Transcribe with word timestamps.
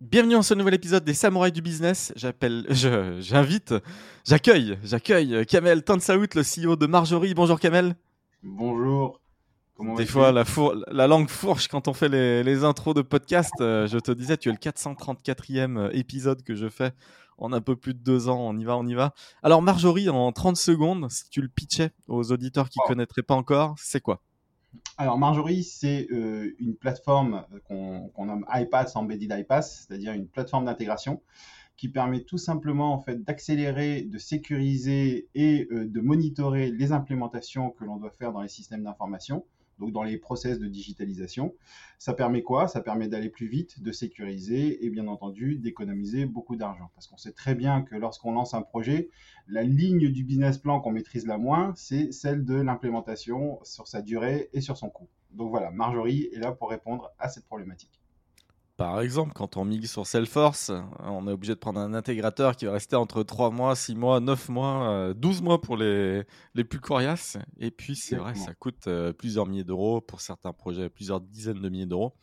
Bienvenue 0.00 0.34
dans 0.34 0.42
ce 0.42 0.54
nouvel 0.54 0.74
épisode 0.74 1.02
des 1.02 1.12
Samouraïs 1.12 1.52
du 1.52 1.60
Business. 1.60 2.12
J'appelle, 2.14 2.66
j'invite, 2.70 3.74
j'accueille, 4.24 4.78
j'accueille 4.84 5.44
Kamel 5.44 5.82
Tansaout, 5.82 6.28
le 6.36 6.42
CEO 6.42 6.76
de 6.76 6.86
Marjorie. 6.86 7.34
Bonjour 7.34 7.58
Kamel. 7.58 7.96
Bonjour. 8.44 9.20
Comment 9.74 9.96
Des 9.96 10.06
fois, 10.06 10.30
la, 10.30 10.44
la, 10.92 11.08
langue 11.08 11.28
fourche 11.28 11.66
quand 11.66 11.88
on 11.88 11.94
fait 11.94 12.08
les, 12.08 12.62
intros 12.62 12.94
de 12.94 13.02
podcast. 13.02 13.52
Euh, 13.60 13.88
je 13.88 13.98
te 13.98 14.12
disais, 14.12 14.36
tu 14.36 14.50
es 14.50 14.52
le 14.52 14.58
434e 14.58 15.76
euh, 15.76 15.90
épisode 15.92 16.44
que 16.44 16.54
je 16.54 16.68
fais 16.68 16.92
en 17.36 17.52
un 17.52 17.60
peu 17.60 17.74
plus 17.74 17.94
de 17.94 17.98
deux 17.98 18.28
ans. 18.28 18.38
On 18.38 18.56
y 18.56 18.64
va, 18.64 18.76
on 18.76 18.86
y 18.86 18.94
va. 18.94 19.14
Alors 19.42 19.62
Marjorie, 19.62 20.08
en 20.08 20.30
30 20.30 20.56
secondes, 20.56 21.10
si 21.10 21.28
tu 21.28 21.42
le 21.42 21.48
pitchais 21.48 21.90
aux 22.06 22.30
auditeurs 22.30 22.68
qui 22.68 22.78
ne 22.84 22.86
connaîtraient 22.86 23.22
pas 23.22 23.34
encore, 23.34 23.74
c'est 23.78 24.00
quoi? 24.00 24.22
Alors 24.98 25.16
Marjorie, 25.16 25.62
c'est 25.62 26.08
euh, 26.10 26.56
une 26.58 26.74
plateforme 26.74 27.46
qu'on 27.68 28.26
nomme 28.26 28.44
iPass 28.52 28.96
Embedded 28.96 29.32
iPass, 29.32 29.86
c'est-à-dire 29.86 30.12
une 30.12 30.26
plateforme 30.26 30.64
d'intégration 30.64 31.22
qui 31.76 31.88
permet 31.88 32.22
tout 32.24 32.36
simplement 32.36 32.92
en 32.92 32.98
fait 32.98 33.22
d'accélérer, 33.22 34.02
de 34.02 34.18
sécuriser 34.18 35.28
et 35.36 35.68
euh, 35.70 35.86
de 35.86 36.00
monitorer 36.00 36.72
les 36.72 36.90
implémentations 36.90 37.70
que 37.70 37.84
l'on 37.84 37.96
doit 37.96 38.10
faire 38.10 38.32
dans 38.32 38.42
les 38.42 38.48
systèmes 38.48 38.82
d'information 38.82 39.44
donc 39.78 39.92
dans 39.92 40.02
les 40.02 40.18
process 40.18 40.58
de 40.58 40.66
digitalisation. 40.66 41.54
Ça 41.98 42.14
permet 42.14 42.42
quoi? 42.42 42.68
Ça 42.68 42.80
permet 42.80 43.08
d'aller 43.08 43.28
plus 43.28 43.48
vite, 43.48 43.82
de 43.82 43.92
sécuriser 43.92 44.84
et 44.84 44.90
bien 44.90 45.06
entendu 45.06 45.56
d'économiser 45.56 46.26
beaucoup 46.26 46.56
d'argent. 46.56 46.90
Parce 46.94 47.06
qu'on 47.06 47.16
sait 47.16 47.32
très 47.32 47.54
bien 47.54 47.82
que 47.82 47.96
lorsqu'on 47.96 48.32
lance 48.32 48.54
un 48.54 48.62
projet, 48.62 49.10
la 49.46 49.62
ligne 49.62 50.10
du 50.10 50.24
business 50.24 50.58
plan 50.58 50.80
qu'on 50.80 50.92
maîtrise 50.92 51.26
la 51.26 51.38
moins, 51.38 51.72
c'est 51.76 52.12
celle 52.12 52.44
de 52.44 52.54
l'implémentation 52.54 53.58
sur 53.64 53.88
sa 53.88 54.02
durée 54.02 54.50
et 54.52 54.60
sur 54.60 54.76
son 54.76 54.90
coût. 54.90 55.08
Donc 55.32 55.50
voilà, 55.50 55.70
Marjorie 55.70 56.28
est 56.32 56.38
là 56.38 56.52
pour 56.52 56.70
répondre 56.70 57.12
à 57.18 57.28
cette 57.28 57.46
problématique. 57.46 58.00
Par 58.78 59.00
exemple, 59.00 59.32
quand 59.34 59.56
on 59.56 59.64
migre 59.64 59.88
sur 59.88 60.06
Salesforce, 60.06 60.70
on 61.00 61.26
est 61.26 61.32
obligé 61.32 61.52
de 61.52 61.58
prendre 61.58 61.80
un 61.80 61.94
intégrateur 61.94 62.54
qui 62.54 62.64
va 62.64 62.70
rester 62.74 62.94
entre 62.94 63.24
3 63.24 63.50
mois, 63.50 63.74
6 63.74 63.96
mois, 63.96 64.20
9 64.20 64.48
mois, 64.50 65.12
12 65.14 65.40
euh, 65.40 65.42
mois 65.42 65.60
pour 65.60 65.76
les, 65.76 66.22
les 66.54 66.62
plus 66.62 66.78
coriaces. 66.78 67.38
Et 67.58 67.72
puis, 67.72 67.96
c'est 67.96 68.14
vrai, 68.14 68.36
ça 68.36 68.54
coûte 68.54 68.86
euh, 68.86 69.12
plusieurs 69.12 69.46
milliers 69.46 69.64
d'euros 69.64 70.00
pour 70.00 70.20
certains 70.20 70.52
projets, 70.52 70.88
plusieurs 70.88 71.20
dizaines 71.20 71.60
de 71.60 71.68
milliers 71.68 71.86
d'euros. 71.86 72.14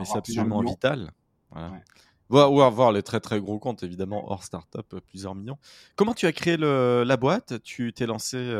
Mais 0.00 0.04
c'est 0.04 0.18
absolument 0.18 0.62
vital. 0.62 1.12
Voilà. 1.52 1.80
Ou 2.28 2.60
avoir 2.62 2.90
les 2.90 3.04
très 3.04 3.20
très 3.20 3.38
gros 3.38 3.60
comptes, 3.60 3.84
évidemment, 3.84 4.32
hors 4.32 4.42
startup, 4.42 4.94
euh, 4.94 5.00
plusieurs 5.00 5.36
millions. 5.36 5.58
Comment 5.94 6.14
tu 6.14 6.26
as 6.26 6.32
créé 6.32 6.56
le, 6.56 7.04
la 7.06 7.16
boîte? 7.16 7.62
Tu 7.62 7.92
t'es 7.92 8.06
lancé 8.06 8.52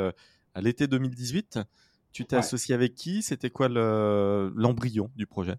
à 0.54 0.60
l'été 0.60 0.86
2018. 0.86 1.58
Tu 2.12 2.26
t'es 2.26 2.36
associé 2.36 2.76
avec 2.76 2.94
qui? 2.94 3.22
C'était 3.22 3.50
quoi 3.50 3.68
l'embryon 3.68 5.10
du 5.16 5.26
projet? 5.26 5.56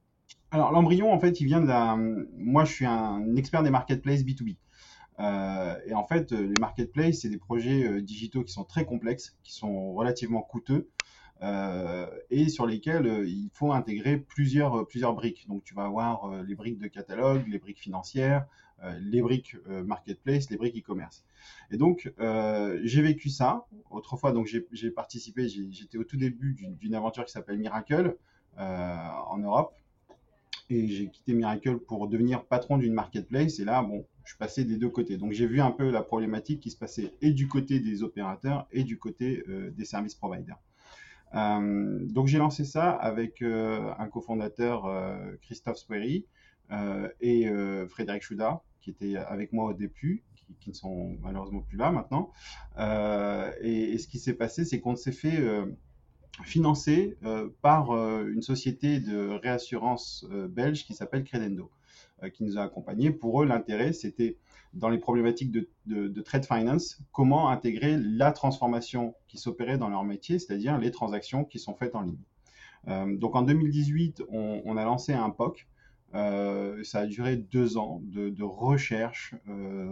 Alors 0.55 0.71
l'embryon, 0.71 1.11
en 1.11 1.19
fait, 1.19 1.41
il 1.41 1.45
vient 1.47 1.59
de. 1.59 1.67
Moi, 2.37 2.63
je 2.63 2.71
suis 2.71 2.85
un 2.85 3.35
expert 3.35 3.61
des 3.61 3.69
marketplaces 3.69 4.23
B2B. 4.23 4.55
Euh, 5.19 5.75
et 5.85 5.93
en 5.93 6.05
fait, 6.05 6.31
les 6.31 6.57
marketplaces, 6.57 7.19
c'est 7.19 7.29
des 7.29 7.37
projets 7.37 7.83
euh, 7.85 8.01
digitaux 8.01 8.41
qui 8.43 8.53
sont 8.53 8.63
très 8.63 8.85
complexes, 8.85 9.37
qui 9.43 9.53
sont 9.53 9.93
relativement 9.93 10.41
coûteux. 10.41 10.89
Euh, 11.41 12.07
et 12.29 12.47
sur 12.47 12.65
lesquels 12.65 13.25
il 13.27 13.49
faut 13.51 13.73
intégrer 13.73 14.17
plusieurs, 14.17 14.87
plusieurs 14.87 15.13
briques. 15.13 15.45
Donc 15.49 15.65
tu 15.65 15.73
vas 15.75 15.83
avoir 15.83 16.41
les 16.43 16.55
briques 16.55 16.79
de 16.79 16.87
catalogue, 16.87 17.45
les 17.47 17.59
briques 17.59 17.81
financières, 17.81 18.45
les 19.01 19.21
briques 19.21 19.57
marketplace, 19.67 20.49
les 20.49 20.55
briques 20.55 20.77
e-commerce. 20.77 21.25
Et 21.71 21.75
donc 21.77 22.13
j'ai 22.83 23.01
vécu 23.01 23.27
ça. 23.29 23.65
Autrefois, 23.89 24.31
donc 24.31 24.47
j'ai 24.47 24.91
participé, 24.91 25.49
j'étais 25.49 25.97
au 25.97 26.05
tout 26.05 26.15
début 26.15 26.53
d'une 26.53 26.95
aventure 26.95 27.25
qui 27.25 27.33
s'appelle 27.33 27.57
Miracle 27.57 28.15
en 28.57 29.37
Europe 29.37 29.75
et 30.69 30.87
j'ai 30.87 31.09
quitté 31.09 31.33
Miracle 31.33 31.77
pour 31.77 32.07
devenir 32.07 32.45
patron 32.45 32.77
d'une 32.77 32.93
marketplace. 32.93 33.59
Et 33.59 33.65
là, 33.65 33.83
bon, 33.83 34.05
je 34.23 34.31
suis 34.31 34.37
passé 34.37 34.65
des 34.65 34.77
deux 34.77 34.89
côtés. 34.89 35.17
Donc 35.17 35.31
j'ai 35.31 35.45
vu 35.45 35.61
un 35.61 35.71
peu 35.71 35.89
la 35.91 36.01
problématique 36.01 36.59
qui 36.59 36.71
se 36.71 36.77
passait 36.77 37.13
et 37.21 37.31
du 37.31 37.47
côté 37.47 37.79
des 37.79 38.03
opérateurs 38.03 38.67
et 38.71 38.83
du 38.83 38.97
côté 38.97 39.43
euh, 39.47 39.71
des 39.71 39.85
services 39.85 40.15
providers. 40.15 40.59
Euh, 41.35 41.99
donc 42.05 42.27
j'ai 42.27 42.37
lancé 42.37 42.65
ça 42.65 42.91
avec 42.91 43.41
euh, 43.41 43.91
un 43.97 44.07
cofondateur, 44.07 44.89
Christophe 45.41 45.77
Swery, 45.77 46.25
et 47.21 47.47
Frédéric 47.89 48.23
Chouda, 48.23 48.63
qui 48.81 48.89
était 48.89 49.17
avec 49.17 49.53
moi 49.53 49.65
au 49.65 49.73
début, 49.73 50.23
qui, 50.59 50.69
ne 50.69 50.75
sont 50.75 51.17
malheureusement 51.21 51.61
plus 51.61 51.77
là 51.77 51.91
maintenant. 51.91 52.31
Et, 53.61 53.97
ce 53.99 54.07
qui 54.07 54.17
s'est 54.17 54.33
passé, 54.33 54.65
c'est 54.65 54.79
qu'on 54.79 54.95
s'est 54.95 55.11
fait 55.11 55.39
financé 56.43 57.17
euh, 57.23 57.49
par 57.61 57.91
euh, 57.91 58.27
une 58.31 58.41
société 58.41 58.99
de 58.99 59.29
réassurance 59.41 60.25
euh, 60.31 60.47
belge 60.47 60.85
qui 60.85 60.93
s'appelle 60.93 61.23
Credendo, 61.23 61.71
qui 62.33 62.43
nous 62.43 62.57
a 62.57 62.63
accompagnés. 62.63 63.11
Pour 63.11 63.43
eux, 63.43 63.45
l'intérêt, 63.45 63.93
c'était 63.93 64.37
dans 64.73 64.89
les 64.89 64.97
problématiques 64.97 65.51
de, 65.51 66.21
trade 66.21 66.45
finance, 66.45 66.99
comment 67.11 67.49
intégrer 67.49 67.97
la 67.97 68.31
transformation 68.31 69.13
qui 69.27 69.37
s'opérait 69.37 69.77
dans 69.77 69.89
leur 69.89 70.03
métier, 70.03 70.39
c'est-à-dire 70.39 70.77
les 70.77 70.91
transactions 70.91 71.43
qui 71.43 71.59
sont 71.59 71.75
faites 71.75 71.93
en 71.93 72.01
ligne. 72.01 73.17
donc 73.17 73.35
en 73.35 73.41
2018, 73.41 74.23
on, 74.29 74.77
a 74.77 74.85
lancé 74.85 75.13
un 75.13 75.29
POC. 75.29 75.67
ça 76.13 76.99
a 76.99 77.05
duré 77.05 77.35
deux 77.35 77.77
ans 77.77 78.01
de, 78.03 78.29
de 78.29 78.43
recherche 78.43 79.35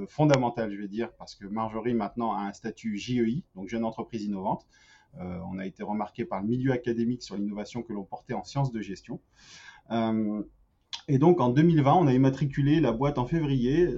fondamentale, 0.08 0.74
je 0.74 0.80
vais 0.80 0.88
dire, 0.88 1.12
parce 1.18 1.36
que 1.36 1.46
Marjorie 1.46 1.94
maintenant 1.94 2.34
a 2.34 2.40
un 2.40 2.54
statut 2.54 2.98
JEI, 2.98 3.44
donc 3.56 3.68
jeune 3.68 3.84
entreprise 3.84 4.24
innovante. 4.24 4.66
Euh, 5.20 5.38
on 5.52 5.60
a 5.60 5.66
été 5.66 5.84
remarqué 5.84 6.26
par 6.26 6.42
le 6.42 6.48
milieu 6.48 6.72
académique 6.72 7.24
sur 7.24 7.38
l'innovation 7.38 7.84
que 7.84 7.94
l'on 7.94 8.04
portait 8.04 8.34
en 8.34 8.44
sciences 8.44 8.72
de 8.72 8.82
gestion. 8.82 9.20
Euh, 9.92 10.42
et 11.08 11.18
donc 11.18 11.42
en 11.42 11.50
2020, 11.50 11.94
on 11.94 12.08
a 12.08 12.14
immatriculé 12.14 12.80
la 12.80 12.94
boîte 12.94 13.18
en 13.18 13.26
février, 13.26 13.90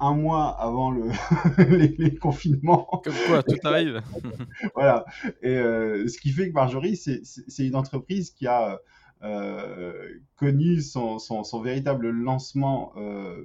un, 0.00 0.14
mois 0.14 0.48
avant 0.48 0.90
le, 0.90 1.10
les, 1.98 2.14
confinements. 2.16 2.86
Comme 3.04 3.14
quoi, 3.28 3.42
tout 3.42 3.56
arrive. 3.64 4.02
voilà. 4.74 5.04
Et 5.42 5.56
euh, 5.56 6.08
ce 6.08 6.18
qui 6.18 6.30
fait 6.30 6.48
que 6.48 6.54
Marjorie, 6.54 6.96
c'est 6.96 7.66
une 7.66 7.76
entreprise 7.76 8.30
qui 8.30 8.46
a 8.46 8.80
connu 10.36 10.80
son, 10.80 11.18
son, 11.18 11.60
véritable 11.60 12.10
lancement 12.10 12.94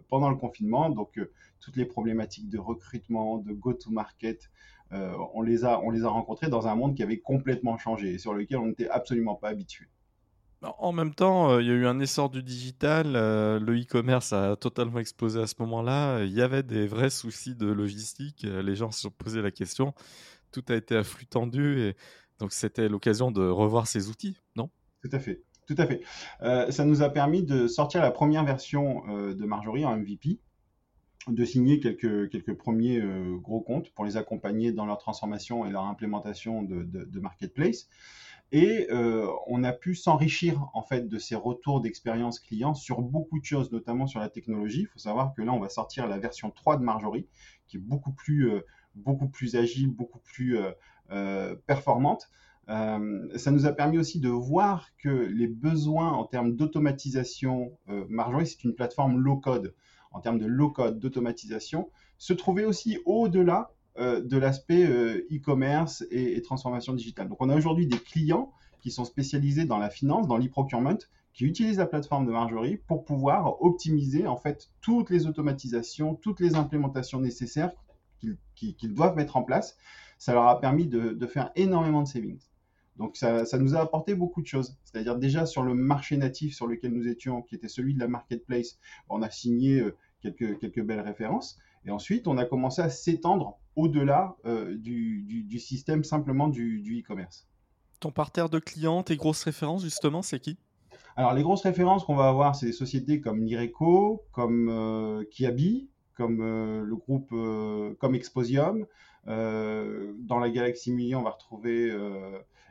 pendant 0.09 0.29
le 0.29 0.35
confinement. 0.35 0.89
Donc 0.89 1.19
toutes 1.59 1.77
les 1.77 1.85
problématiques 1.85 2.49
de 2.49 2.59
recrutement, 2.59 3.37
de 3.37 3.53
go-to-market, 3.53 4.49
euh, 4.93 5.13
on, 5.33 5.41
les 5.41 5.65
a, 5.65 5.79
on 5.81 5.89
les 5.89 6.03
a 6.03 6.09
rencontrés 6.09 6.49
dans 6.49 6.67
un 6.67 6.75
monde 6.75 6.95
qui 6.95 7.03
avait 7.03 7.19
complètement 7.19 7.77
changé 7.77 8.13
et 8.13 8.17
sur 8.17 8.33
lequel 8.33 8.57
on 8.57 8.67
n'était 8.67 8.89
absolument 8.89 9.35
pas 9.35 9.49
habitué. 9.49 9.87
En 10.61 10.93
même 10.93 11.13
temps, 11.13 11.51
euh, 11.51 11.61
il 11.61 11.67
y 11.67 11.71
a 11.71 11.73
eu 11.73 11.85
un 11.85 11.99
essor 11.99 12.29
du 12.29 12.41
digital, 12.41 13.15
euh, 13.15 13.59
le 13.59 13.81
e-commerce 13.81 14.31
a 14.31 14.55
totalement 14.55 14.99
explosé 14.99 15.41
à 15.41 15.47
ce 15.47 15.55
moment-là, 15.59 16.23
il 16.23 16.31
y 16.31 16.41
avait 16.41 16.63
des 16.63 16.87
vrais 16.87 17.09
soucis 17.09 17.55
de 17.55 17.67
logistique, 17.67 18.43
les 18.43 18.75
gens 18.75 18.89
se 18.91 19.01
sont 19.01 19.11
posé 19.11 19.41
la 19.41 19.51
question, 19.51 19.93
tout 20.51 20.63
a 20.69 20.75
été 20.75 20.95
à 20.95 21.03
flux 21.03 21.25
tendu, 21.25 21.81
et 21.81 21.97
donc 22.39 22.53
c'était 22.53 22.87
l'occasion 22.87 23.29
de 23.29 23.45
revoir 23.45 23.87
ces 23.87 24.07
outils, 24.07 24.37
non? 24.55 24.69
Tout 25.03 25.09
à 25.11 25.19
fait, 25.19 25.43
tout 25.67 25.75
à 25.77 25.85
fait. 25.85 26.01
ça 26.71 26.85
nous 26.85 27.01
a 27.01 27.09
permis 27.09 27.43
de 27.43 27.67
sortir 27.67 28.01
la 28.01 28.11
première 28.11 28.45
version 28.45 29.03
de 29.07 29.45
Marjorie 29.45 29.83
en 29.83 29.97
MVP, 29.97 30.39
de 31.27 31.45
signer 31.45 31.79
quelques, 31.79 32.29
quelques 32.29 32.53
premiers 32.53 32.99
euh, 32.99 33.37
gros 33.37 33.61
comptes 33.61 33.91
pour 33.91 34.05
les 34.05 34.17
accompagner 34.17 34.71
dans 34.71 34.85
leur 34.85 34.97
transformation 34.97 35.65
et 35.65 35.71
leur 35.71 35.85
implémentation 35.85 36.63
de, 36.63 36.83
de, 36.83 37.19
marketplace. 37.19 37.87
Et 38.51 38.87
euh, 38.91 39.27
on 39.47 39.63
a 39.63 39.71
pu 39.71 39.95
s'enrichir 39.95 40.69
en 40.73 40.83
fait 40.83 41.07
de 41.07 41.17
ces 41.17 41.35
retours 41.35 41.81
d'expérience 41.81 42.39
client 42.39 42.73
sur 42.73 43.01
beaucoup 43.01 43.39
de 43.39 43.45
choses, 43.45 43.71
notamment 43.71 44.05
sur 44.05 44.19
la 44.19 44.29
technologie. 44.29 44.81
Il 44.81 44.87
faut 44.87 44.99
savoir 44.99 45.33
que 45.33 45.41
là, 45.41 45.53
on 45.53 45.59
va 45.59 45.69
sortir 45.69 46.07
la 46.07 46.19
version 46.19 46.51
3 46.51 46.77
de 46.77 46.83
Marjorie, 46.83 47.27
qui 47.67 47.77
est 47.77 47.79
beaucoup 47.79 48.11
plus, 48.11 48.51
euh, 48.51 48.59
beaucoup 48.95 49.27
plus 49.27 49.55
agile, 49.55 49.89
beaucoup 49.89 50.19
plus 50.19 50.57
performante. 51.65 52.29
ça 52.67 53.51
nous 53.51 53.65
a 53.65 53.71
permis 53.71 53.97
aussi 53.97 54.19
de 54.19 54.29
voir 54.29 54.89
que 54.97 55.09
les 55.09 55.47
besoins 55.47 56.11
en 56.11 56.25
termes 56.25 56.55
d'automatisation, 56.55 57.77
Marjorie, 57.87 58.47
c'est 58.47 58.63
une 58.63 58.73
plateforme 58.73 59.17
low 59.17 59.37
code 59.37 59.73
en 60.13 60.21
termes 60.21 60.39
de 60.39 60.45
low-code, 60.45 60.99
d'automatisation, 60.99 61.89
se 62.17 62.33
trouvait 62.33 62.65
aussi 62.65 62.99
au-delà 63.05 63.71
euh, 63.99 64.21
de 64.21 64.37
l'aspect 64.37 64.85
euh, 64.85 65.27
e-commerce 65.31 66.03
et, 66.09 66.41
transformation 66.41 66.93
digitale. 66.93 67.29
Donc 67.29 67.37
on 67.41 67.49
a 67.49 67.55
aujourd'hui 67.55 67.87
des 67.87 67.99
clients 67.99 68.51
qui 68.81 68.91
sont 68.91 69.05
spécialisés 69.05 69.65
dans 69.65 69.77
la 69.77 69.89
finance, 69.89 70.27
dans 70.27 70.37
l'e-procurement, 70.37 70.97
qui 71.33 71.45
utilisent 71.45 71.77
la 71.77 71.85
plateforme 71.85 72.25
de 72.25 72.31
Marjorie 72.31 72.77
pour 72.77 73.05
pouvoir 73.05 73.61
optimiser 73.61 74.27
en 74.27 74.37
fait 74.37 74.69
toutes 74.81 75.09
les 75.09 75.25
automatisations, 75.25 76.15
toutes 76.15 76.39
les 76.39 76.55
implémentations 76.55 77.19
nécessaires 77.19 77.71
qu'ils 78.55 78.93
doivent 78.93 79.15
mettre 79.15 79.35
en 79.35 79.43
place 79.43 79.77
ça 80.23 80.31
leur 80.31 80.47
a 80.47 80.61
permis 80.61 80.87
de, 80.87 81.27
faire 81.27 81.51
énormément 81.57 82.01
de 82.01 82.07
savings. 82.07 82.39
Donc 82.97 83.17
ça, 83.17 83.45
nous 83.57 83.75
a 83.75 83.79
apporté 83.79 84.13
beaucoup 84.15 84.41
de 84.41 84.47
choses. 84.47 84.77
C'est-à-dire 84.83 85.17
déjà 85.17 85.45
sur 85.45 85.63
le 85.63 85.73
marché 85.73 86.17
natif 86.17 86.55
sur 86.55 86.67
lequel 86.67 86.91
nous 86.93 87.07
étions, 87.07 87.41
qui 87.41 87.55
était 87.55 87.67
celui 87.67 87.93
de 87.95 87.99
la 87.99 88.07
marketplace, 88.07 88.77
on 89.09 89.21
a 89.21 89.29
signé 89.29 89.79
euh, 89.79 89.95
quelques, 90.21 90.59
quelques 90.59 90.83
belles 90.83 91.01
références. 91.01 91.57
Et 91.85 91.91
ensuite, 91.91 92.27
on 92.27 92.37
a 92.37 92.45
commencé 92.45 92.81
à 92.81 92.89
s'étendre 92.89 93.57
au-delà 93.75 94.35
euh, 94.45 94.75
du, 94.77 95.59
système 95.59 96.03
simplement 96.03 96.47
du 96.47 97.01
e-commerce. 97.01 97.47
Ton 97.99 98.11
parterre 98.11 98.49
de 98.49 98.59
clients, 98.59 99.03
tes 99.03 99.15
grosses 99.15 99.43
références, 99.43 99.83
justement, 99.83 100.21
c'est 100.21 100.39
qui? 100.39 100.57
Alors, 101.15 101.33
les 101.33 101.41
grosses 101.41 101.63
références 101.63 102.05
qu'on 102.05 102.15
va 102.15 102.29
avoir, 102.29 102.55
c'est 102.55 102.67
des 102.67 102.73
sociétés 102.73 103.21
comme 103.21 103.43
Lireco, 103.43 104.23
comme 104.31 104.69
euh, 104.69 105.23
Kiabi, 105.31 105.89
comme 106.15 106.41
euh, 106.41 106.83
le 106.83 106.95
groupe, 106.95 107.33
comme 107.99 108.15
Exposium. 108.15 108.85
dans 109.25 110.39
la 110.39 110.49
galaxie 110.49 110.91
Million, 110.91 111.19
on 111.19 111.23
va 111.23 111.31
retrouver 111.31 111.91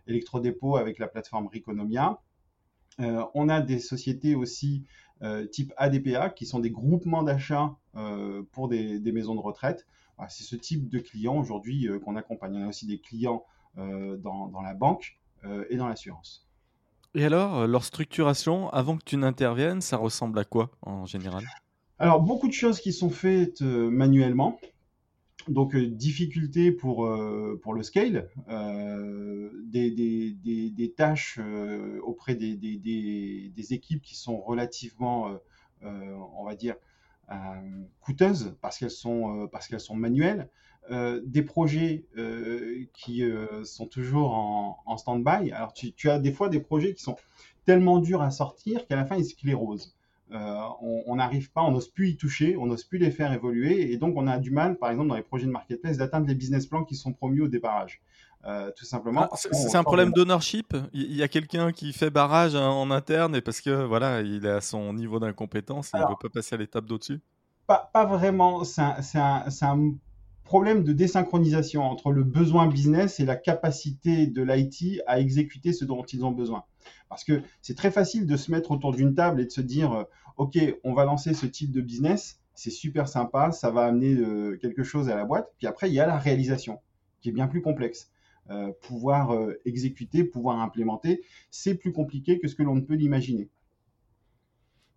Electrodépôt 0.07 0.77
avec 0.77 0.99
la 0.99 1.09
plateforme 1.09 1.47
Reconomia. 1.47 2.21
on 2.99 3.49
a 3.49 3.61
des 3.61 3.79
sociétés 3.79 4.35
aussi 4.35 4.85
type 5.51 5.73
ADPA, 5.77 6.31
qui 6.31 6.47
sont 6.47 6.59
des 6.59 6.71
groupements 6.71 7.23
d'achat 7.23 7.77
pour 8.53 8.69
des, 8.69 9.13
maisons 9.13 9.35
de 9.35 9.41
retraite. 9.41 9.87
c'est 10.29 10.45
ce 10.45 10.57
type 10.57 10.89
de 10.89 10.99
clients 10.99 11.39
aujourd'hui 11.39 11.89
qu'on 12.05 12.17
accompagne. 12.17 12.57
On 12.57 12.65
a 12.65 12.69
aussi 12.69 12.87
des 12.87 12.99
clients 12.99 13.45
dans, 13.77 14.63
la 14.63 14.75
banque 14.75 15.19
euh, 15.45 15.65
et 15.71 15.77
dans 15.77 15.89
l'assurance. 15.89 16.47
Et 17.15 17.25
alors, 17.25 17.59
euh, 17.59 17.67
leur 17.67 17.85
structuration, 17.85 18.71
avant 18.71 18.97
que 18.97 19.03
tu 19.05 19.17
n'interviennes, 19.17 19.81
ça 19.81 19.97
ressemble 19.97 20.39
à 20.39 20.45
quoi 20.45 20.71
en 20.83 21.05
général? 21.05 21.43
Alors, 21.99 22.21
beaucoup 22.21 22.47
de 22.47 22.53
choses 22.53 22.81
qui 22.81 22.93
sont 22.93 23.11
faites 23.11 23.61
euh, 23.61 23.91
manuellement. 23.91 24.61
Donc, 25.49 25.77
difficulté 25.77 26.73
pour, 26.73 27.09
pour 27.63 27.75
le 27.75 27.83
scale, 27.83 28.29
des, 28.49 29.91
des, 29.91 30.71
des, 30.71 30.93
tâches 30.93 31.39
auprès 32.03 32.35
des, 32.35 33.73
équipes 33.73 34.03
qui 34.03 34.15
sont 34.15 34.41
relativement, 34.41 35.31
on 35.83 36.45
va 36.45 36.55
dire, 36.55 36.77
coûteuses 38.01 38.55
parce 38.61 38.79
qu'elles 38.79 38.91
sont, 38.91 39.49
sont 39.79 39.97
manuelles. 39.97 40.49
Euh, 40.91 41.21
des 41.25 41.43
projets 41.43 42.07
euh, 42.19 42.85
qui 42.93 43.23
euh, 43.23 43.63
sont 43.63 43.87
toujours 43.87 44.35
en, 44.35 44.97
stand-by. 44.97 45.53
Alors, 45.53 45.73
tu, 45.73 46.11
as 46.11 46.19
des 46.19 46.33
fois 46.33 46.49
des 46.49 46.59
projets 46.59 46.93
qui 46.95 47.03
sont 47.03 47.17
tellement 47.65 48.01
durs 48.01 48.21
à 48.21 48.33
sortir 48.33 48.87
qu'à 48.89 48.97
la 48.97 49.07
fin, 49.07 49.17
ils 49.17 49.25
sclérosent. 49.25 49.95
On 50.33 51.17
n'arrive 51.17 51.51
pas, 51.53 51.63
on 51.63 51.73
n'ose 51.73 51.89
plus 51.89 52.11
y 52.11 52.17
toucher, 52.17 52.57
on 52.57 52.67
n'ose 52.67 52.85
plus 52.85 52.99
les 52.99 53.11
faire 53.11 53.33
évoluer, 53.33 53.93
et 53.93 53.97
donc 53.97 54.15
on 54.17 54.27
a 54.27 54.39
du 54.39 54.51
mal, 54.51 54.77
par 54.77 54.91
exemple, 54.91 55.09
dans 55.09 55.17
les 55.17 55.23
projets 55.23 55.47
de 55.47 55.51
marketplace, 55.51 55.97
d'atteindre 55.97 56.27
les 56.27 56.35
business 56.35 56.67
plans 56.67 56.85
qui 56.85 56.97
sont 56.97 57.13
promis 57.13 57.41
au 57.41 57.49
débarrage. 57.49 58.01
tout 58.77 58.85
simplement. 58.85 59.29
Ah, 59.31 59.37
c'est 59.37 59.77
un 59.77 59.85
problème 59.85 60.13
d'ownership? 60.13 60.77
Il 60.93 61.15
y 61.15 61.23
a 61.23 61.29
quelqu'un 61.29 61.73
qui 61.73 61.93
fait 61.93 62.11
barrage 62.11 62.55
en 62.55 62.91
interne 62.91 63.37
et 63.37 63.41
parce 63.41 63.61
que 63.61 63.85
voilà, 63.85 64.21
il 64.21 64.47
est 64.47 64.51
à 64.51 64.61
son 64.61 64.93
niveau 64.93 65.19
d'incompétence, 65.19 65.91
il 65.95 66.01
ne 66.01 66.09
veut 66.09 66.17
pas 66.21 66.29
passer 66.29 66.55
à 66.55 66.59
l'étape 66.59 66.87
d'au-dessus? 66.87 67.21
Pas, 67.67 67.91
pas, 67.93 68.05
vraiment. 68.05 68.65
C'est 68.65 68.83
un, 68.83 69.45
un, 69.63 69.93
problème 70.45 70.85
de 70.85 70.93
désynchronisation 70.93 71.83
entre 71.83 72.13
le 72.13 72.25
besoin 72.25 72.67
business 72.67 73.21
et 73.21 73.25
la 73.25 73.37
capacité 73.37 74.27
de 74.27 74.43
l'IT 74.43 75.01
à 75.07 75.19
exécuter 75.19 75.73
ce 75.73 75.87
dont 75.87 76.03
ils 76.03 76.25
ont 76.25 76.31
besoin. 76.31 76.65
Parce 77.09 77.25
que 77.25 77.43
c'est 77.63 77.77
très 77.77 77.91
facile 77.91 78.27
de 78.27 78.37
se 78.37 78.51
mettre 78.51 78.71
autour 78.71 78.93
d'une 78.93 79.15
table 79.15 79.41
et 79.41 79.47
de 79.47 79.51
se 79.51 79.61
dire, 79.61 79.93
euh, 79.93 80.05
OK, 80.37 80.59
on 80.85 80.95
va 80.95 81.05
lancer 81.05 81.35
ce 81.35 81.47
type 81.47 81.73
de 81.73 81.81
business, 81.81 82.41
c'est 82.55 82.71
super 82.71 83.09
sympa, 83.09 83.53
ça 83.53 83.71
va 83.71 83.85
amener 83.85 84.15
euh, 84.15 84.57
quelque 84.61 84.83
chose 84.83 85.09
à 85.09 85.17
la 85.17 85.25
boîte. 85.25 85.53
Puis 85.59 85.67
après, 85.67 85.89
il 85.89 85.95
y 85.95 86.01
a 86.01 86.07
la 86.07 86.19
réalisation, 86.19 86.81
qui 87.21 87.31
est 87.31 87.33
bien 87.33 87.47
plus 87.47 87.63
complexe. 87.63 88.11
Euh, 88.51 88.73
pouvoir 88.83 89.37
exécuter, 89.65 90.25
pouvoir 90.25 90.59
implémenter, 90.59 91.23
c'est 91.51 91.77
plus 91.77 91.93
compliqué 91.93 92.41
que 92.41 92.49
ce 92.49 92.57
que 92.57 92.63
l'on 92.65 92.75
ne 92.75 92.81
peut 92.81 92.95
l'imaginer. 92.95 93.49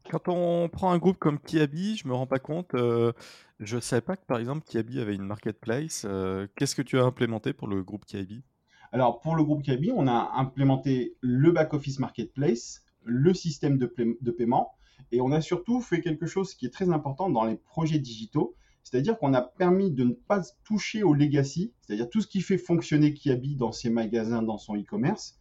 Quand 0.09 0.27
on 0.27 0.69
prend 0.69 0.91
un 0.91 0.99
groupe 0.99 1.17
comme 1.17 1.39
Kiabi, 1.39 1.97
je 1.97 2.07
me 2.07 2.13
rends 2.13 2.27
pas 2.27 2.39
compte. 2.39 2.75
Euh, 2.75 3.11
je 3.59 3.77
ne 3.77 3.81
savais 3.81 4.01
pas 4.01 4.15
que 4.15 4.25
par 4.25 4.37
exemple 4.37 4.63
Kiabi 4.67 4.99
avait 4.99 5.15
une 5.15 5.25
marketplace. 5.25 6.05
Euh, 6.07 6.47
qu'est-ce 6.55 6.75
que 6.75 6.83
tu 6.83 6.99
as 6.99 7.03
implémenté 7.03 7.53
pour 7.53 7.67
le 7.67 7.83
groupe 7.83 8.05
Kiabi? 8.05 8.43
Alors 8.91 9.19
pour 9.19 9.35
le 9.35 9.43
groupe 9.43 9.63
Kiabi, 9.63 9.91
on 9.91 10.07
a 10.07 10.31
implémenté 10.35 11.15
le 11.21 11.51
back-office 11.51 11.99
marketplace, 11.99 12.83
le 13.03 13.33
système 13.33 13.77
de, 13.77 13.91
de, 14.21 14.31
paiement, 14.31 14.73
et 15.11 15.21
on 15.21 15.31
a 15.31 15.41
surtout 15.41 15.81
fait 15.81 16.01
quelque 16.01 16.25
chose 16.25 16.53
qui 16.53 16.65
est 16.65 16.73
très 16.73 16.89
important 16.89 17.29
dans 17.29 17.45
les 17.45 17.55
projets 17.55 17.99
digitaux, 17.99 18.55
c'est-à-dire 18.83 19.17
qu'on 19.17 19.33
a 19.33 19.41
permis 19.41 19.91
de 19.91 20.03
ne 20.03 20.13
pas 20.13 20.41
toucher 20.63 21.03
au 21.03 21.13
legacy, 21.13 21.73
c'est-à-dire 21.81 22.09
tout 22.09 22.21
ce 22.21 22.27
qui 22.27 22.41
fait 22.41 22.57
fonctionner 22.57 23.13
Kiabi 23.13 23.55
dans 23.55 23.71
ses 23.71 23.89
magasins, 23.89 24.43
dans 24.43 24.57
son 24.57 24.75
e-commerce, 24.75 25.39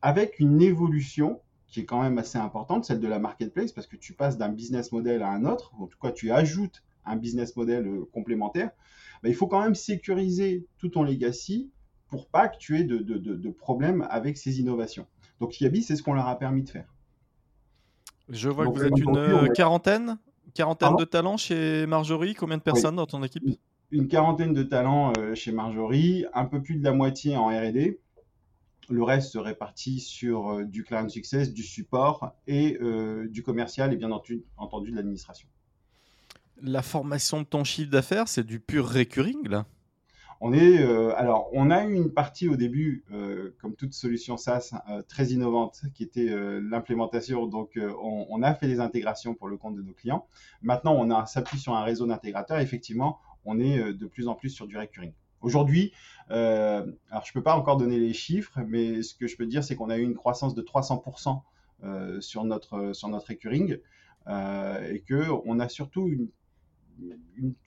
avec 0.00 0.38
une 0.40 0.62
évolution 0.62 1.40
qui 1.68 1.80
est 1.80 1.84
quand 1.84 2.02
même 2.02 2.18
assez 2.18 2.38
importante, 2.38 2.84
celle 2.84 3.00
de 3.00 3.08
la 3.08 3.18
marketplace, 3.18 3.72
parce 3.72 3.86
que 3.86 3.96
tu 3.96 4.14
passes 4.14 4.36
d'un 4.36 4.50
business 4.50 4.92
model 4.92 5.22
à 5.22 5.30
un 5.30 5.44
autre, 5.44 5.72
en 5.78 5.86
tout 5.86 5.98
cas 5.98 6.12
tu 6.12 6.30
ajoutes 6.30 6.82
un 7.04 7.16
business 7.16 7.56
model 7.56 7.86
euh, 7.86 8.04
complémentaire, 8.12 8.70
bah, 9.22 9.28
il 9.28 9.34
faut 9.34 9.46
quand 9.46 9.62
même 9.62 9.74
sécuriser 9.74 10.66
tout 10.78 10.90
ton 10.90 11.02
legacy 11.02 11.70
pour 12.08 12.28
pas 12.28 12.48
que 12.48 12.58
tu 12.58 12.78
aies 12.78 12.84
de, 12.84 12.98
de, 12.98 13.50
problèmes 13.50 14.06
avec 14.10 14.36
ces 14.36 14.60
innovations. 14.60 15.06
Donc 15.40 15.58
Yabi, 15.60 15.82
c'est 15.82 15.96
ce 15.96 16.02
qu'on 16.02 16.12
leur 16.12 16.28
a 16.28 16.38
permis 16.38 16.62
de 16.62 16.68
faire. 16.68 16.94
Je 18.32 18.48
vois 18.48 18.66
que 18.66 18.72
vous 18.72 18.84
êtes 18.84 18.98
une 18.98 19.16
euh, 19.18 19.46
quarantaine, 19.48 20.16
quarantaine 20.54 20.96
de 20.96 21.04
talents 21.04 21.36
chez 21.36 21.86
Marjorie? 21.86 22.34
Combien 22.34 22.56
de 22.56 22.62
personnes 22.62 22.96
dans 22.96 23.06
ton 23.06 23.22
équipe? 23.22 23.44
Une 23.90 24.08
quarantaine 24.08 24.54
de 24.54 24.62
talents 24.62 25.12
euh, 25.18 25.34
chez 25.34 25.52
Marjorie, 25.52 26.24
un 26.32 26.46
peu 26.46 26.62
plus 26.62 26.76
de 26.76 26.82
la 26.82 26.92
moitié 26.92 27.36
en 27.36 27.48
R&D. 27.48 28.00
Le 28.88 29.02
reste 29.02 29.32
se 29.32 29.38
répartit 29.38 30.00
sur 30.00 30.48
euh, 30.48 30.64
du 30.64 30.82
client 30.82 31.06
success, 31.10 31.52
du 31.52 31.62
support 31.62 32.32
et 32.46 32.78
du 33.28 33.42
commercial 33.42 33.92
et 33.92 33.96
bien 33.96 34.10
entendu, 34.10 34.44
de 34.90 34.96
l'administration. 34.96 35.46
La 36.62 36.80
formation 36.80 37.42
de 37.42 37.46
ton 37.46 37.64
chiffre 37.64 37.90
d'affaires, 37.90 38.28
c'est 38.28 38.44
du 38.44 38.60
pur 38.60 38.88
recurring 38.88 39.46
là? 39.46 39.66
On 40.44 40.52
est, 40.52 40.82
euh, 40.82 41.14
alors, 41.16 41.48
on 41.52 41.70
a 41.70 41.84
eu 41.84 41.94
une 41.94 42.12
partie 42.12 42.48
au 42.48 42.56
début, 42.56 43.04
comme 43.60 43.74
toute 43.74 43.94
solution 43.94 44.36
SaaS, 44.36 44.74
très 45.08 45.28
innovante, 45.28 45.82
qui 45.94 46.02
était 46.02 46.28
l'implémentation. 46.60 47.46
Donc, 47.46 47.78
on, 48.00 48.42
a 48.42 48.54
fait 48.54 48.66
des 48.66 48.80
intégrations 48.80 49.34
pour 49.34 49.48
le 49.48 49.56
compte 49.56 49.76
de 49.76 49.82
nos 49.82 49.92
clients. 49.92 50.26
Maintenant, 50.62 50.94
on 50.94 51.26
s'appuie 51.26 51.58
sur 51.58 51.74
un 51.74 51.84
réseau 51.84 52.06
d'intégrateurs. 52.06 52.58
Effectivement, 52.58 53.18
on 53.44 53.60
est 53.60 53.92
de 53.92 54.06
plus 54.06 54.28
en 54.28 54.34
plus 54.34 54.50
sur 54.50 54.66
du 54.66 54.76
recurring. 54.76 55.12
Aujourd'hui, 55.42 55.92
euh, 56.30 56.86
alors 57.10 57.24
je 57.24 57.30
ne 57.30 57.34
peux 57.34 57.42
pas 57.42 57.56
encore 57.56 57.76
donner 57.76 57.98
les 57.98 58.12
chiffres, 58.12 58.60
mais 58.66 59.02
ce 59.02 59.14
que 59.14 59.26
je 59.26 59.36
peux 59.36 59.46
dire, 59.46 59.64
c'est 59.64 59.74
qu'on 59.74 59.90
a 59.90 59.98
eu 59.98 60.02
une 60.02 60.14
croissance 60.14 60.54
de 60.54 60.62
300% 60.62 61.42
euh, 61.82 62.20
sur, 62.20 62.44
notre, 62.44 62.92
sur 62.94 63.08
notre 63.08 63.28
recurring 63.28 63.78
euh, 64.28 64.92
et 64.92 65.00
qu'on 65.00 65.58
a 65.58 65.68
surtout 65.68 66.06
une, 66.06 66.28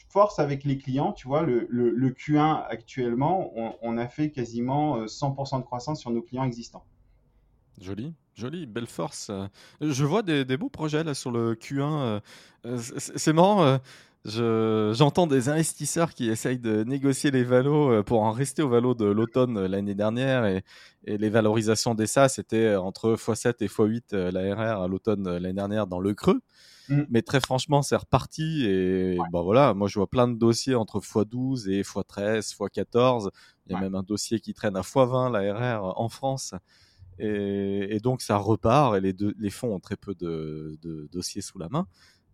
force 0.10 0.40
avec 0.40 0.64
les 0.64 0.78
clients. 0.78 1.14
Tu 1.14 1.28
vois, 1.28 1.44
le, 1.44 2.10
Q1 2.12 2.66
actuellement, 2.68 3.52
on, 3.82 3.98
a 3.98 4.08
fait 4.08 4.32
quasiment 4.32 5.06
100% 5.06 5.60
de 5.60 5.64
croissance 5.64 6.00
sur 6.00 6.12
nos 6.12 6.22
clients 6.22 6.44
existants. 6.44 6.86
Joli, 7.80 8.14
joli, 8.36 8.66
belle 8.66 8.88
force. 8.88 9.32
Je 9.82 10.06
vois 10.06 10.22
des, 10.22 10.58
beaux 10.58 10.70
projets 10.70 11.04
là 11.04 11.14
sur 11.14 11.32
le 11.32 11.56
Q1. 11.56 12.22
C'est 12.78 13.34
marrant 13.34 13.80
J'entends 14.26 15.28
des 15.28 15.50
investisseurs 15.50 16.14
qui 16.14 16.30
essayent 16.30 16.58
de 16.58 16.84
négocier 16.84 17.30
les 17.30 17.44
valos 17.44 17.92
euh, 17.92 18.04
pour 18.04 18.24
en 18.24 18.32
rester 18.32 18.64
au 18.64 18.70
valo 18.70 18.96
de 18.96 19.06
l'automne 19.06 19.58
euh, 19.58 19.68
l'année 19.68 19.94
dernière 19.94 20.46
et, 20.46 20.64
les 21.08 21.30
valorisations 21.30 21.94
des 21.94 22.08
SAS 22.08 22.34
c'était 22.36 22.76
entre 22.76 23.16
x7 23.16 23.54
et 23.60 23.68
x8 23.68 24.16
la 24.32 24.56
RR 24.56 24.82
à 24.82 24.88
l'automne 24.88 25.28
euh, 25.28 25.40
l'année 25.40 25.54
dernière 25.54 25.86
dans 25.86 26.00
le 26.00 26.16
creux. 26.16 26.42
Mm. 26.90 27.04
Mais 27.10 27.22
très 27.22 27.40
franchement, 27.40 27.82
c'est 27.82 27.96
reparti 27.96 28.66
et 28.66 29.18
bah 29.32 29.42
voilà, 29.42 29.74
moi 29.74 29.88
je 29.88 30.00
vois 30.00 30.10
plein 30.10 30.28
de 30.28 30.38
dossiers 30.38 30.76
entre 30.76 31.00
x12 31.00 31.70
et 31.70 31.82
x13, 31.82 32.56
x14. 32.56 33.30
Il 33.68 33.74
y 33.74 33.76
a 33.76 33.80
même 33.80 33.96
un 33.96 34.04
dossier 34.04 34.40
qui 34.40 34.54
traîne 34.54 34.76
à 34.76 34.82
x20 34.82 35.32
la 35.32 35.78
RR 35.78 36.00
en 36.00 36.10
France. 36.10 36.54
Et, 37.18 38.00
donc 38.04 38.22
ça 38.22 38.38
repart 38.38 38.98
et 38.98 39.00
les, 39.00 39.16
les 39.38 39.50
fonds 39.50 39.74
ont 39.74 39.80
très 39.80 39.96
peu 39.96 40.14
de, 40.16 40.78
de 40.82 41.08
dossiers 41.12 41.42
sous 41.42 41.58
la 41.58 41.70
main. 41.70 41.88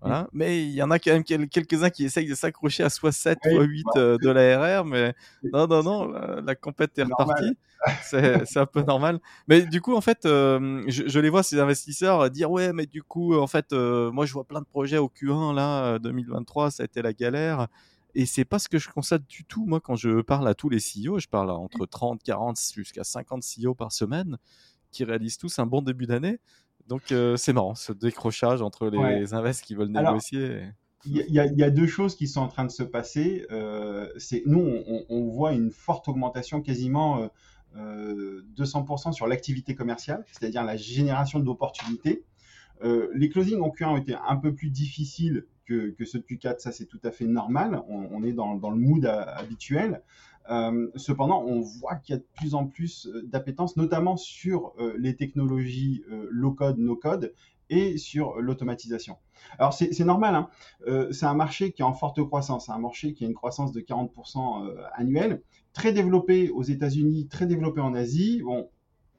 Mmh. 0.03 0.27
Mais 0.34 0.63
il 0.63 0.72
y 0.72 0.81
en 0.81 0.89
a 0.89 0.98
quand 0.98 1.12
même 1.12 1.24
quelques-uns 1.24 1.91
qui 1.91 2.05
essayent 2.05 2.27
de 2.27 2.36
s'accrocher 2.36 2.84
à 2.84 2.89
soit 2.89 3.12
7 3.12 3.38
soit 3.43 3.63
8 3.63 3.86
euh, 3.98 4.17
de 4.17 4.29
la 4.29 4.79
RR, 4.79 4.86
mais 4.86 5.13
non, 5.53 5.67
non, 5.67 5.84
non, 5.84 6.08
la, 6.08 6.55
compète 6.55 6.98
est 6.98 7.03
repartie. 7.03 7.55
C'est 8.03 8.58
un 8.58 8.65
peu 8.65 8.81
normal. 8.81 9.20
Mais 9.48 9.62
du 9.62 9.79
coup, 9.79 9.96
en 9.96 10.01
fait, 10.01 10.25
euh, 10.25 10.84
je, 10.88 11.20
les 11.20 11.29
vois, 11.29 11.43
ces 11.43 11.60
investisseurs, 11.60 12.29
dire 12.31 12.50
Ouais, 12.50 12.74
mais 12.74 12.88
du 12.88 13.03
coup, 13.03 13.36
en 13.36 13.48
fait, 13.48 13.74
euh, 13.74 14.12
moi, 14.12 14.25
je 14.25 14.34
vois 14.34 14.43
plein 14.43 14.62
de 14.62 14.65
projets 14.65 14.98
au 14.98 15.08
Q1, 15.08 15.53
là, 15.53 16.00
2023, 16.00 16.72
ça 16.72 16.84
a 16.84 16.86
été 16.86 17.01
la 17.01 17.13
galère. 17.13 17.67
Et 18.13 18.25
c'est 18.25 18.43
pas 18.43 18.60
ce 18.60 18.67
que 18.67 18.77
je 18.77 18.89
constate 18.89 19.25
du 19.27 19.46
tout, 19.46 19.65
moi, 19.65 19.79
quand 19.79 19.96
je 19.96 20.22
parle 20.22 20.48
à 20.48 20.53
tous 20.53 20.70
les 20.70 20.79
CEO. 20.79 21.20
Je 21.20 21.27
parle 21.27 21.51
entre 21.51 21.86
30, 21.86 22.22
40, 22.24 22.60
jusqu'à 22.75 23.03
50 23.03 23.43
CEO 23.43 23.74
par 23.74 23.91
semaine 23.91 24.38
qui 24.91 25.03
réalisent 25.03 25.38
tous 25.38 25.58
un 25.60 25.65
bon 25.65 25.81
début 25.81 26.05
d'année. 26.05 26.39
Donc 26.88 27.11
euh, 27.11 27.38
c'est 27.38 27.53
marrant, 27.53 27.75
ce 27.75 27.93
décrochage 27.93 28.61
entre 28.61 28.89
les 28.89 29.33
invests 29.33 29.63
qui 29.63 29.75
veulent 29.75 29.91
négocier. 29.91 30.61
il 31.05 31.15
y, 31.29 31.63
a 31.63 31.69
deux 31.69 31.88
choses 31.88 32.15
qui 32.15 32.27
sont 32.27 32.41
en 32.41 32.47
train 32.47 32.65
de 32.65 32.71
se 32.71 32.83
passer. 32.83 33.45
Euh, 33.51 34.09
c'est 34.17 34.43
nous, 34.45 34.83
on, 35.09 35.27
voit 35.27 35.53
une 35.53 35.71
forte 35.71 36.07
augmentation, 36.07 36.61
quasiment 36.61 37.29
200% 37.75 39.09
euh, 39.09 39.11
sur 39.11 39.27
l'activité 39.27 39.75
commerciale, 39.75 40.25
c'est-à-dire 40.31 40.63
la 40.63 40.77
génération 40.77 41.39
d'opportunités. 41.39 42.23
les 42.83 43.29
closings 43.29 43.61
en 43.61 43.69
Q1 43.69 43.85
ont 43.85 43.97
été 43.97 44.15
un 44.27 44.35
peu 44.35 44.53
plus 44.53 44.69
difficiles 44.69 45.45
que, 45.65 46.05
ceux 46.05 46.19
de 46.19 46.25
Q4, 46.25 46.59
ça 46.59 46.71
c'est 46.71 46.85
tout 46.85 47.00
à 47.03 47.11
fait 47.11 47.25
normal. 47.25 47.81
On, 47.88 48.23
est 48.23 48.33
dans, 48.33 48.53
le 48.53 48.77
mood 48.77 49.05
habituel. 49.05 50.01
Cependant, 50.95 51.43
on 51.45 51.62
voit 51.62 51.95
qu'il 51.95 52.13
y 52.13 52.17
a 52.17 52.19
de 52.19 52.27
plus 52.36 52.55
en 52.55 52.67
plus 52.67 53.10
d'appétence, 53.24 53.77
notamment 53.77 54.17
sur 54.17 54.74
les 54.98 55.15
technologies 55.15 56.03
low-code, 56.29 56.77
no-code, 56.77 57.33
et 57.71 57.98
sur 57.98 58.39
l'automatisation. 58.39 59.17
Alors 59.57 59.74
c'est 59.74 59.98
normal, 60.01 60.36
hein. 60.36 60.50
euh, 60.88 61.12
c'est 61.12 61.25
un 61.25 61.33
marché 61.33 61.71
qui 61.71 61.81
est 61.81 61.86
en 61.86 61.93
forte 61.93 62.21
croissance, 62.24 62.65
c'est 62.67 62.71
un 62.71 62.79
marché 62.79 63.13
qui 63.13 63.24
a 63.24 63.27
une 63.27 63.33
croissance 63.33 63.71
de 63.71 63.79
40% 63.79 64.67
euh, 64.67 64.83
annuelle, 64.93 65.41
très 65.74 65.93
développé 65.93 66.50
aux 66.50 66.63
États-Unis, 66.63 67.27
très 67.27 67.48
développé 67.48 67.79
en 67.79 67.93
Asie. 67.93 68.41
Bon, 68.43 68.69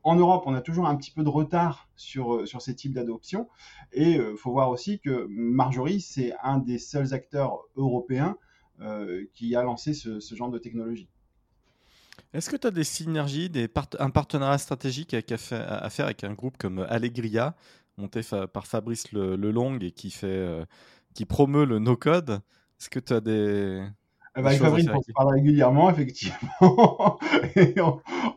en 0.05 0.17
Europe, 0.17 0.45
on 0.47 0.55
a 0.55 0.61
toujours 0.61 0.87
un 0.87 0.97
petit 0.97 1.11
peu 1.11 1.25
de 1.25 1.31
retard 1.31 1.89
sur, 1.97 2.35
euh, 2.35 2.47
ces 2.47 2.75
types 2.77 2.93
d'adoption. 2.93 3.49
Et 3.93 4.13
il 4.13 4.37
faut 4.37 4.53
voir 4.53 4.69
aussi 4.69 5.01
que 5.01 5.27
Marjorie, 5.31 6.01
c'est 6.01 6.35
un 6.43 6.59
des 6.59 6.79
seuls 6.79 7.15
acteurs 7.15 7.59
européens 7.77 8.37
qui 9.33 9.55
a 9.55 9.63
lancé 9.63 9.95
ce, 9.95 10.19
genre 10.35 10.51
de 10.51 10.59
technologie. 10.59 11.09
Est-ce 12.33 12.49
que 12.49 12.57
tu 12.57 12.67
as 12.67 12.71
des 12.71 12.85
synergies, 12.85 13.51
des 13.51 13.69
un 13.99 14.11
partenariat 14.11 14.59
stratégique 14.59 15.15
à, 15.15 15.39
faire 15.91 16.05
avec 16.05 16.25
un 16.25 16.33
groupe 16.33 16.57
comme 16.57 16.87
Allegria 16.89 17.55
monté 17.99 18.21
par 18.53 18.67
Fabrice 18.67 19.13
Le, 19.13 19.37
Long 19.37 19.79
et 19.81 19.91
qui, 19.91 20.11
fait, 20.11 20.27
euh, 20.27 20.65
qui 21.15 21.27
promeut 21.27 21.67
le 21.67 21.79
no-code? 21.79 22.41
Est-ce 22.81 22.91
que 22.91 23.01
tu 23.01 23.13
as 23.13 23.21
des. 23.21 23.87
Eh 24.35 24.41
ben, 24.41 24.51
Fabrice, 24.53 24.87
on 24.93 25.03
se 25.03 25.13
parle 25.13 25.35
régulièrement, 25.35 25.91
effectivement. 25.91 26.39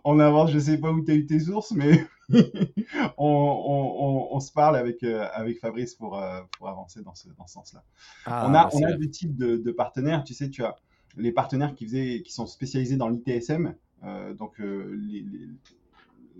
on, 0.03 0.19
avance, 0.19 0.51
je 0.51 0.57
ne 0.57 0.61
sais 0.61 0.77
pas 0.77 0.91
où 0.91 1.01
tu 1.03 1.11
as 1.11 1.15
eu 1.15 1.25
tes 1.25 1.39
sources, 1.39 1.71
mais 1.71 2.05
on, 3.17 4.39
se 4.41 4.51
parle 4.51 4.75
avec, 4.75 5.03
euh, 5.03 5.25
avec 5.33 5.59
Fabrice 5.59 5.95
pour, 5.95 6.21
euh, 6.21 6.41
pour 6.57 6.67
avancer 6.67 7.01
dans 7.01 7.15
ce, 7.15 7.29
dans 7.29 7.47
ce 7.47 7.53
sens-là. 7.53 7.83
Ah, 8.25 8.45
on 8.45 8.53
a, 8.53 8.63
bah, 8.65 8.69
on 8.73 8.83
a 8.83 8.91
deux 8.91 9.09
types 9.09 9.37
de, 9.37 9.71
partenaires. 9.71 10.25
Tu 10.25 10.33
sais, 10.33 10.49
tu 10.49 10.65
as 10.65 10.75
les 11.17 11.31
partenaires 11.31 11.73
qui, 11.75 11.85
faisaient, 11.85 12.21
qui 12.23 12.33
sont 12.33 12.45
spécialisés 12.45 12.97
dans 12.97 13.09
l'ITSM, 13.09 13.75
donc 14.37 14.59
les, 14.59 15.25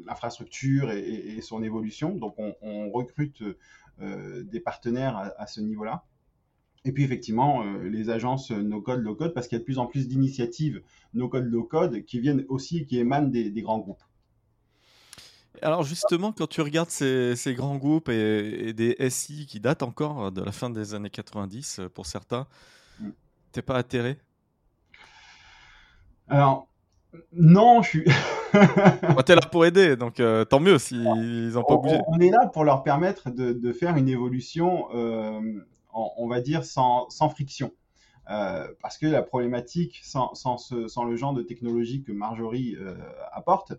l'infrastructure 0.06 0.92
et, 0.92 1.40
son 1.42 1.64
évolution. 1.64 2.16
Donc 2.16 2.36
on, 2.38 2.90
recrute 2.92 3.44
euh, 4.02 4.44
des 4.44 4.60
partenaires 4.60 5.34
à, 5.38 5.48
ce 5.48 5.62
niveau-là. 5.62 6.04
Et 6.84 6.92
puis 6.92 7.04
effectivement, 7.04 7.64
euh, 7.64 7.90
les 7.90 8.10
agences 8.10 8.52
no-code, 8.52 9.02
low-code, 9.02 9.34
parce 9.34 9.48
qu'il 9.48 9.56
y 9.56 9.60
a 9.60 9.60
de 9.60 9.66
plus 9.66 9.80
en 9.80 9.88
plus 9.88 10.08
d'initiatives 10.08 10.82
no-code, 11.14 11.46
low-code 11.46 12.04
qui 12.06 12.20
viennent 12.20 12.46
aussi, 12.48 12.86
qui 12.86 13.00
émanent 13.00 13.28
des, 13.28 13.62
grands 13.62 13.80
groupes. 13.80 14.04
Alors 15.62 15.84
justement, 15.84 16.32
quand 16.32 16.48
tu 16.48 16.62
regardes 16.62 16.92
ces, 16.92 17.56
grands 17.56 17.78
groupes 17.78 18.10
et, 18.10 18.74
des 18.74 18.96
SI 19.10 19.48
qui 19.48 19.60
datent 19.60 19.84
encore 19.84 20.32
de 20.32 20.44
la 20.44 20.52
fin 20.52 20.70
des 20.70 20.94
années 20.94 21.10
90 21.10 21.82
pour 21.94 22.06
certains, 22.06 22.46
mm. 23.00 23.10
t'es 23.52 23.62
pas 23.62 23.78
atterré? 23.78 24.18
Alors, 26.28 26.68
non, 27.34 27.82
je 27.82 27.90
suis... 27.90 28.06
es 29.28 29.36
là 29.36 29.42
pour 29.52 29.66
aider, 29.66 29.96
donc 29.96 30.20
euh, 30.20 30.46
tant 30.46 30.60
mieux 30.60 30.78
s'ils 30.78 31.04
n'ont 31.04 31.64
pas 31.64 31.78
bougé. 31.78 32.00
On, 32.08 32.20
est 32.20 32.30
là 32.30 32.48
pour 32.48 32.64
leur 32.64 32.84
permettre 32.84 33.30
de, 33.30 33.72
faire 33.74 33.98
une 33.98 34.10
évolution, 34.10 34.88
euh, 34.94 35.42
on 35.94 36.28
va 36.28 36.42
dire, 36.42 36.64
sans, 36.64 37.10
friction. 37.30 37.72
Euh, 38.32 38.68
parce 38.82 38.98
que 38.98 39.06
la 39.06 39.22
problématique, 39.22 40.02
sans, 40.04 40.34
le 41.06 41.16
genre 41.16 41.34
de 41.34 41.44
technologie 41.44 42.02
que 42.04 42.12
Marjorie 42.12 42.76
apporte, 43.32 43.74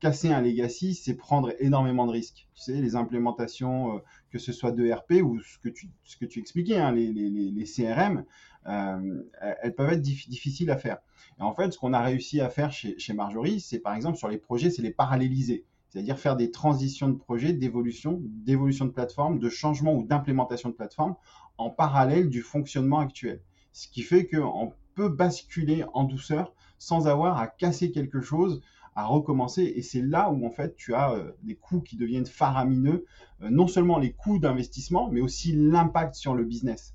casser 0.00 0.32
un 0.32 0.42
legacy, 0.42 0.94
c'est 0.94 1.14
prendre 1.14 1.52
énormément 1.58 2.06
de 2.06 2.12
risques. 2.12 2.46
Tu 2.54 2.62
sais, 2.62 2.72
les 2.74 2.96
implémentations, 2.96 4.02
que 4.30 4.38
ce 4.38 4.52
soit 4.52 4.72
de 4.72 4.90
RP 4.90 5.22
ou 5.22 5.40
ce 5.40 5.58
que 5.58 5.68
tu, 5.68 5.88
ce 6.04 6.16
que 6.16 6.26
tu 6.26 6.38
expliquais, 6.38 6.78
hein, 6.78 6.92
les, 6.92 7.64
CRM, 7.64 8.24
elles 8.66 9.74
peuvent 9.76 9.92
être 9.92 10.02
difficiles 10.02 10.70
à 10.70 10.76
faire. 10.76 10.98
Et 11.38 11.42
en 11.42 11.54
fait, 11.54 11.72
ce 11.72 11.78
qu'on 11.78 11.92
a 11.92 12.00
réussi 12.00 12.40
à 12.40 12.50
faire 12.50 12.72
chez, 12.72 13.12
Marjorie, 13.14 13.60
c'est 13.60 13.78
par 13.78 13.94
exemple 13.94 14.18
sur 14.18 14.28
les 14.28 14.38
projets, 14.38 14.70
c'est 14.70 14.82
les 14.82 14.90
paralléliser. 14.90 15.64
C'est-à-dire 15.88 16.18
faire 16.18 16.36
des 16.36 16.50
transitions 16.50 17.08
de 17.08 17.16
projets, 17.16 17.52
d'évolution, 17.52 18.20
d'évolution 18.22 18.84
de 18.84 18.90
plateforme, 18.90 19.38
de 19.38 19.48
changement 19.48 19.94
ou 19.94 20.04
d'implémentation 20.04 20.68
de 20.68 20.74
plateforme 20.74 21.16
en 21.58 21.70
parallèle 21.70 22.28
du 22.28 22.42
fonctionnement 22.42 23.00
actuel. 23.00 23.42
Ce 23.72 23.88
qui 23.88 24.02
fait 24.02 24.26
qu'on 24.26 24.72
peut 24.94 25.08
basculer 25.08 25.84
en 25.94 26.04
douceur 26.04 26.54
sans 26.78 27.08
avoir 27.08 27.38
à 27.38 27.46
casser 27.46 27.90
quelque 27.90 28.20
chose, 28.20 28.60
à 28.94 29.04
recommencer. 29.04 29.72
Et 29.76 29.82
c'est 29.82 30.02
là 30.02 30.30
où 30.30 30.46
en 30.46 30.50
fait 30.50 30.76
tu 30.76 30.94
as 30.94 31.12
euh, 31.12 31.32
des 31.42 31.54
coûts 31.54 31.80
qui 31.80 31.96
deviennent 31.96 32.26
faramineux, 32.26 33.06
euh, 33.42 33.50
non 33.50 33.66
seulement 33.66 33.98
les 33.98 34.12
coûts 34.12 34.38
d'investissement, 34.38 35.10
mais 35.10 35.20
aussi 35.20 35.52
l'impact 35.52 36.14
sur 36.14 36.34
le 36.34 36.44
business. 36.44 36.94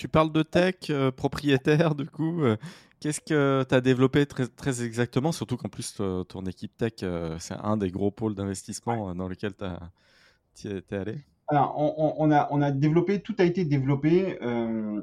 Tu 0.00 0.08
parles 0.08 0.32
de 0.32 0.42
tech 0.42 0.76
euh, 0.88 1.10
propriétaire, 1.10 1.94
du 1.94 2.06
coup. 2.06 2.40
Qu'est-ce 3.00 3.20
que 3.20 3.66
tu 3.68 3.74
as 3.74 3.82
développé 3.82 4.24
très, 4.24 4.46
très 4.46 4.82
exactement? 4.82 5.30
Surtout 5.30 5.58
qu'en 5.58 5.68
plus, 5.68 6.00
ton 6.26 6.46
équipe 6.46 6.74
tech, 6.78 6.94
euh, 7.02 7.36
c'est 7.38 7.56
un 7.62 7.76
des 7.76 7.90
gros 7.90 8.10
pôles 8.10 8.34
d'investissement 8.34 9.10
euh, 9.10 9.12
dans 9.12 9.28
lequel 9.28 9.52
tu 10.54 10.68
es 10.68 10.94
allé 10.94 11.18
Alors, 11.48 11.74
on, 11.76 12.30
a, 12.30 12.48
on 12.50 12.62
a 12.62 12.70
développé, 12.70 13.20
tout 13.20 13.34
a 13.36 13.44
été 13.44 13.66
développé 13.66 14.38
euh, 14.42 15.02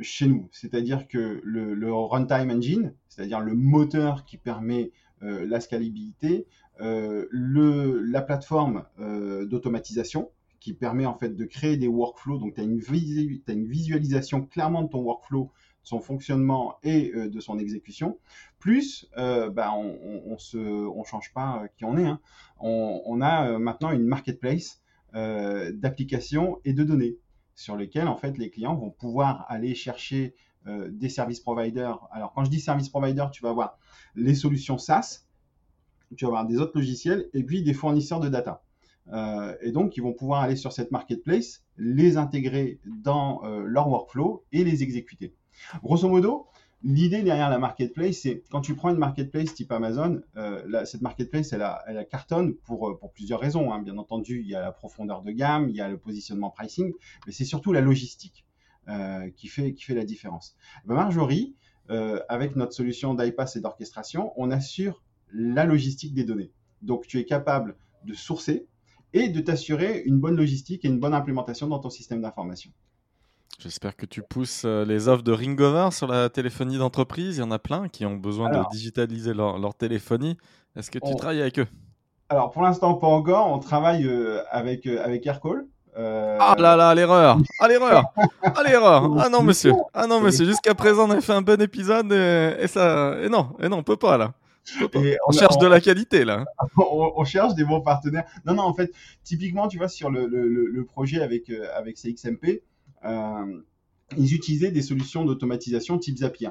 chez 0.00 0.26
nous. 0.26 0.48
C'est-à-dire 0.52 1.06
que 1.06 1.42
le, 1.44 1.92
runtime 1.92 2.50
engine, 2.50 2.94
c'est-à-dire 3.10 3.40
le 3.40 3.54
moteur 3.54 4.24
qui 4.24 4.38
permet 4.38 4.90
la 5.20 5.60
scalabilité, 5.60 6.46
le, 6.78 8.00
la 8.00 8.22
plateforme 8.22 8.84
d'automatisation, 8.98 10.30
qui 10.60 10.74
permet 10.74 11.06
en 11.06 11.14
fait 11.14 11.30
de 11.30 11.44
créer 11.44 11.76
des 11.76 11.88
workflows. 11.88 12.38
Donc, 12.38 12.54
tu 12.54 12.60
as, 12.60 12.64
une 12.64 13.66
visualisation 13.66 14.42
clairement 14.42 14.82
de 14.82 14.88
ton 14.88 15.02
workflow 15.02 15.50
son 15.82 16.00
fonctionnement 16.00 16.76
et 16.82 17.12
euh, 17.14 17.28
de 17.28 17.40
son 17.40 17.58
exécution. 17.58 18.18
Plus, 18.58 19.08
euh, 19.16 19.50
bah, 19.50 19.72
on, 19.74 20.36
ne 20.54 20.86
on 20.86 21.04
change 21.04 21.32
pas 21.32 21.62
euh, 21.62 21.68
qui 21.76 21.84
on 21.84 21.96
est. 21.96 22.06
Hein. 22.06 22.20
On, 22.58 23.20
a 23.20 23.58
maintenant 23.58 23.90
une 23.90 24.04
marketplace 24.04 24.82
d'applications 25.12 26.60
et 26.64 26.72
de 26.72 26.84
données 26.84 27.16
sur 27.56 27.76
lesquelles 27.76 28.06
en 28.06 28.16
fait 28.16 28.38
les 28.38 28.48
clients 28.48 28.76
vont 28.76 28.90
pouvoir 28.90 29.44
aller 29.48 29.74
chercher 29.74 30.36
des 30.66 31.08
services 31.08 31.40
providers. 31.40 32.06
Alors 32.12 32.32
quand 32.32 32.44
je 32.44 32.50
dis 32.50 32.60
service 32.60 32.88
provider, 32.88 33.26
tu 33.32 33.42
vas 33.42 33.50
avoir 33.50 33.78
les 34.14 34.34
solutions 34.34 34.78
SaaS, 34.78 35.26
tu 36.16 36.24
vas 36.24 36.28
avoir 36.28 36.46
des 36.46 36.58
autres 36.58 36.76
logiciels 36.76 37.28
et 37.34 37.42
puis 37.42 37.62
des 37.62 37.74
fournisseurs 37.74 38.20
de 38.20 38.28
data. 38.28 38.62
Et 39.62 39.72
donc, 39.72 39.96
ils 39.96 40.02
vont 40.02 40.12
pouvoir 40.12 40.42
aller 40.42 40.56
sur 40.56 40.72
cette 40.72 40.90
marketplace, 40.92 41.64
les 41.76 42.16
intégrer 42.16 42.80
dans 42.84 43.42
leur 43.64 43.88
workflow 43.88 44.44
et 44.52 44.62
les 44.64 44.82
exécuter. 44.82 45.34
Grosso 45.82 46.08
modo, 46.08 46.46
l'idée 46.82 47.22
derrière 47.22 47.50
la 47.50 47.58
marketplace, 47.58 48.18
c'est 48.22 48.42
quand 48.50 48.60
tu 48.60 48.74
prends 48.74 48.90
une 48.90 48.98
marketplace 48.98 49.54
type 49.54 49.72
Amazon, 49.72 50.20
euh, 50.36 50.84
cette 50.84 51.02
marketplace, 51.02 51.52
elle 51.52 51.62
a, 51.62 51.82
elle 51.86 52.06
cartonne 52.08 52.54
pour, 52.54 52.88
euh, 52.88 53.00
plusieurs 53.14 53.40
raisons. 53.40 53.72
Hein. 53.72 53.82
Bien 53.82 53.98
entendu, 53.98 54.40
il 54.40 54.48
y 54.48 54.54
a 54.54 54.60
la 54.60 54.72
profondeur 54.72 55.22
de 55.22 55.30
gamme, 55.30 55.68
il 55.68 55.76
y 55.76 55.80
a 55.80 55.88
le 55.88 55.98
positionnement 55.98 56.50
pricing, 56.50 56.92
mais 57.26 57.32
c'est 57.32 57.44
surtout 57.44 57.72
la 57.72 57.80
logistique 57.80 58.44
euh, 58.88 59.30
qui, 59.36 59.48
fait, 59.48 59.74
la 59.90 60.04
différence. 60.04 60.56
Ben, 60.84 60.94
Marjorie, 60.94 61.54
avec 62.28 62.54
notre 62.54 62.72
solution 62.72 63.14
d'iPass 63.14 63.56
et 63.56 63.60
d'orchestration, 63.60 64.32
on 64.36 64.52
assure 64.52 65.02
la 65.32 65.64
logistique 65.64 66.14
des 66.14 66.22
données. 66.22 66.52
Donc, 66.82 67.08
tu 67.08 67.18
es 67.18 67.24
capable 67.24 67.74
de 68.04 68.14
sourcer 68.14 68.68
et 69.12 69.28
de 69.28 69.40
t'assurer 69.40 70.02
une 70.04 70.18
bonne 70.18 70.36
logistique 70.36 70.84
et 70.84 70.88
une 70.88 71.00
bonne 71.00 71.14
implémentation 71.14 71.66
dans 71.66 71.78
ton 71.78 71.90
système 71.90 72.22
d'information. 72.22 72.70
J'espère 73.58 73.94
que 73.94 74.06
tu 74.06 74.22
pousses 74.22 74.62
euh, 74.64 74.86
les 74.86 75.08
offres 75.08 75.22
de 75.22 75.32
Ringover 75.32 75.88
sur 75.90 76.06
la 76.06 76.30
téléphonie 76.30 76.78
d'entreprise. 76.78 77.36
Il 77.36 77.40
y 77.40 77.42
en 77.42 77.50
a 77.50 77.58
plein 77.58 77.88
qui 77.88 78.06
ont 78.06 78.16
besoin 78.16 78.48
de 78.48 78.58
digitaliser 78.70 79.34
leur, 79.34 79.74
téléphonie. 79.74 80.38
Est-ce 80.76 80.90
que 80.90 80.98
tu 80.98 81.14
travailles 81.14 81.42
avec 81.42 81.58
eux? 81.58 81.66
Alors, 82.30 82.52
pour 82.52 82.62
l'instant, 82.62 82.94
pas 82.94 83.08
encore. 83.08 83.48
On 83.48 83.58
travaille 83.58 84.06
euh, 84.06 84.40
avec, 84.50 84.86
euh, 84.86 85.04
avec 85.04 85.26
Aircall. 85.26 85.66
Ah 85.94 86.54
là 86.58 86.76
là, 86.76 86.94
l'erreur 86.94 87.36
Ah 87.58 87.68
l'erreur 87.68 88.04
Ah 88.42 88.62
l'erreur 88.62 89.10
Ah 89.18 89.28
non, 89.28 89.42
monsieur 89.42 89.72
Ah 89.92 90.06
non, 90.06 90.20
monsieur, 90.20 90.46
jusqu'à 90.46 90.74
présent, 90.74 91.06
on 91.06 91.10
a 91.10 91.20
fait 91.20 91.32
un 91.32 91.42
bon 91.42 91.60
épisode 91.60 92.10
et, 92.12 92.66
ça... 92.68 93.16
Et 93.20 93.28
non, 93.28 93.50
et 93.60 93.68
non, 93.68 93.78
on 93.78 93.82
peut 93.82 93.96
pas, 93.96 94.16
là. 94.16 94.32
On, 95.26 95.32
cherche 95.32 95.58
de 95.58 95.66
la 95.66 95.80
qualité 95.80 96.24
là. 96.24 96.44
on, 96.76 97.24
cherche 97.24 97.54
des 97.54 97.64
bons 97.64 97.80
partenaires. 97.80 98.24
Non, 98.44 98.54
non, 98.54 98.62
en 98.62 98.74
fait, 98.74 98.92
typiquement, 99.24 99.68
tu 99.68 99.78
vois, 99.78 99.88
sur 99.88 100.10
le, 100.10 100.26
le, 100.26 100.46
le 100.46 100.84
projet 100.84 101.22
avec, 101.22 101.50
avec 101.74 101.96
CXMP, 101.96 102.62
euh, 103.04 103.62
ils 104.16 104.34
utilisaient 104.34 104.70
des 104.70 104.82
solutions 104.82 105.24
d'automatisation 105.24 105.98
type 105.98 106.18
Zapier. 106.18 106.50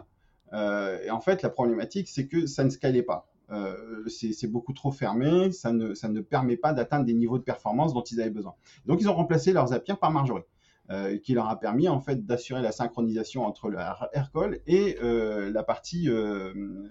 Euh, 0.54 1.00
et 1.04 1.12
en 1.12 1.20
fait, 1.20 1.42
la 1.42 1.50
problématique, 1.50 2.08
c'est 2.08 2.28
que 2.28 2.46
ça 2.46 2.64
ne 2.64 2.70
scalait 2.70 3.04
pas. 3.04 3.30
Euh, 3.52 4.08
c'est 4.08 4.48
beaucoup 4.48 4.74
trop 4.74 4.92
fermé, 4.92 5.52
ça 5.52 5.72
ne, 5.72 5.96
ça 5.96 6.08
ne 6.08 6.22
permet 6.22 6.56
pas 6.56 6.72
d'atteindre 6.72 7.06
des 7.06 7.14
niveaux 7.14 7.40
de 7.40 7.44
performance 7.44 7.94
dont 7.94 8.04
ils 8.04 8.22
avaient 8.22 8.30
besoin. 8.30 8.54
Donc, 8.86 9.02
ils 9.02 9.10
ont 9.10 9.16
remplacé 9.16 9.54
leur 9.54 9.68
Zapier 9.68 9.96
par 10.00 10.12
Marjorie. 10.12 10.44
Qui 11.24 11.34
leur 11.34 11.48
a 11.50 11.60
permis 11.60 11.88
en 11.88 12.00
fait 12.00 12.26
d'assurer 12.26 12.62
la 12.62 12.72
synchronisation 12.72 13.46
entre 13.46 13.70
le 13.70 13.78
Aircall 14.14 14.60
et 14.66 14.98
la 15.02 15.64
partie 15.64 16.10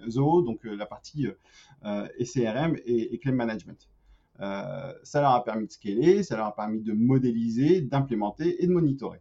Zoho, 0.08 0.42
donc 0.42 0.60
la 0.64 0.86
partie 0.86 1.26
SCRM 2.20 2.76
et, 2.86 3.14
et 3.14 3.18
Claim 3.18 3.34
Management. 3.34 3.88
ça 4.38 5.20
leur 5.20 5.32
a 5.32 5.44
permis 5.44 5.66
de 5.66 5.72
scaler, 5.72 6.22
ça 6.22 6.36
leur 6.36 6.46
a 6.46 6.54
permis 6.54 6.80
de 6.80 6.92
modéliser, 6.92 7.80
d'implémenter 7.80 8.62
et 8.62 8.66
de 8.66 8.72
monitorer. 8.72 9.20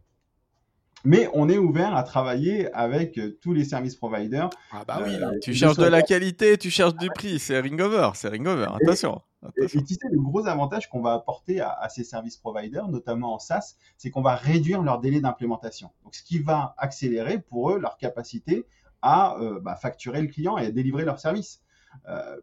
Mais 1.04 1.28
on 1.32 1.48
est 1.48 1.58
ouvert 1.58 1.94
à 1.94 2.02
travailler 2.02 2.72
avec 2.72 3.18
euh, 3.18 3.38
tous 3.40 3.52
les 3.52 3.64
services 3.64 3.94
providers. 3.94 4.50
Ah 4.72 4.84
bah 4.86 5.00
oui, 5.04 5.14
euh, 5.14 5.38
tu 5.40 5.54
cherches 5.54 5.76
de 5.76 5.86
la 5.86 6.02
qualité, 6.02 6.58
tu 6.58 6.70
cherches 6.70 6.96
du 6.96 7.08
prix, 7.08 7.38
c'est 7.38 7.60
Ringover, 7.60 8.10
c'est 8.14 8.28
Ringover, 8.28 8.66
attention. 8.82 9.20
Et, 9.56 9.66
tu 9.66 9.94
sais, 9.94 10.08
le 10.10 10.20
gros 10.20 10.46
avantage 10.46 10.88
qu'on 10.90 11.00
va 11.00 11.12
apporter 11.12 11.60
à, 11.60 11.88
ces 11.88 12.02
services 12.02 12.36
providers, 12.36 12.88
notamment 12.88 13.34
en 13.34 13.38
SaaS, 13.38 13.76
c'est 13.96 14.10
qu'on 14.10 14.22
va 14.22 14.34
réduire 14.34 14.82
leur 14.82 15.00
délai 15.00 15.20
d'implémentation. 15.20 15.90
Donc, 16.02 16.14
ce 16.14 16.22
qui 16.22 16.40
va 16.40 16.74
accélérer 16.76 17.38
pour 17.38 17.70
eux 17.70 17.78
leur 17.78 17.98
capacité 17.98 18.66
à 19.00 19.36
euh, 19.38 19.60
bah, 19.60 19.76
facturer 19.76 20.22
le 20.22 20.28
client 20.28 20.58
et 20.58 20.66
à 20.66 20.70
délivrer 20.72 21.04
leur 21.04 21.20
service. 21.20 21.62